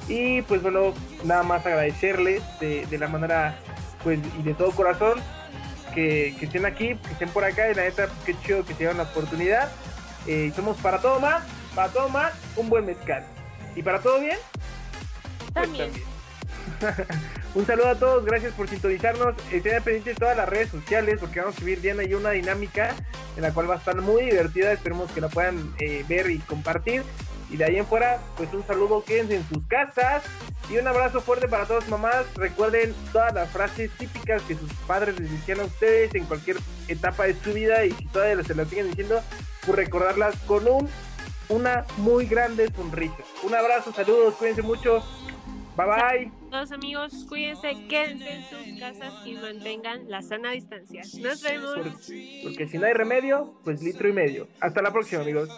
[0.07, 0.93] Y pues bueno,
[1.23, 3.55] nada más agradecerles de, de la manera
[4.03, 5.19] pues y de todo corazón
[5.95, 8.73] que, que estén aquí, que estén por acá y la neta, pues, qué chido que
[8.73, 9.71] dieron la oportunidad.
[10.27, 11.43] Eh, somos para todo más,
[11.75, 13.23] para todo más, un buen mezcal.
[13.75, 14.37] Y para todo bien,
[17.55, 19.35] Un saludo a todos, gracias por sintonizarnos.
[19.51, 22.95] Estén pendientes de todas las redes sociales porque vamos a subir Diana y una dinámica
[23.35, 24.71] en la cual va a estar muy divertida.
[24.71, 27.03] Esperemos que la puedan eh, ver y compartir.
[27.49, 30.23] Y de ahí en fuera, pues un saludo, quédense en sus casas.
[30.69, 32.25] Y un abrazo fuerte para todas mamás.
[32.35, 37.25] Recuerden todas las frases típicas que sus padres les decían a ustedes en cualquier etapa
[37.25, 37.85] de su vida.
[37.85, 39.21] Y si todavía se las siguen diciendo,
[39.65, 40.89] pues recordarlas con un,
[41.49, 43.17] una muy grande sonrisa.
[43.43, 45.03] Un abrazo, saludos, cuídense mucho.
[45.75, 46.31] Bye bye.
[46.51, 51.01] Todos amigos, cuídense, quédense en sus casas y mantengan la sana distancia.
[51.19, 51.73] Nos vemos.
[51.75, 54.47] Por- porque si no hay remedio, pues litro y medio.
[54.59, 55.49] Hasta la próxima, amigos.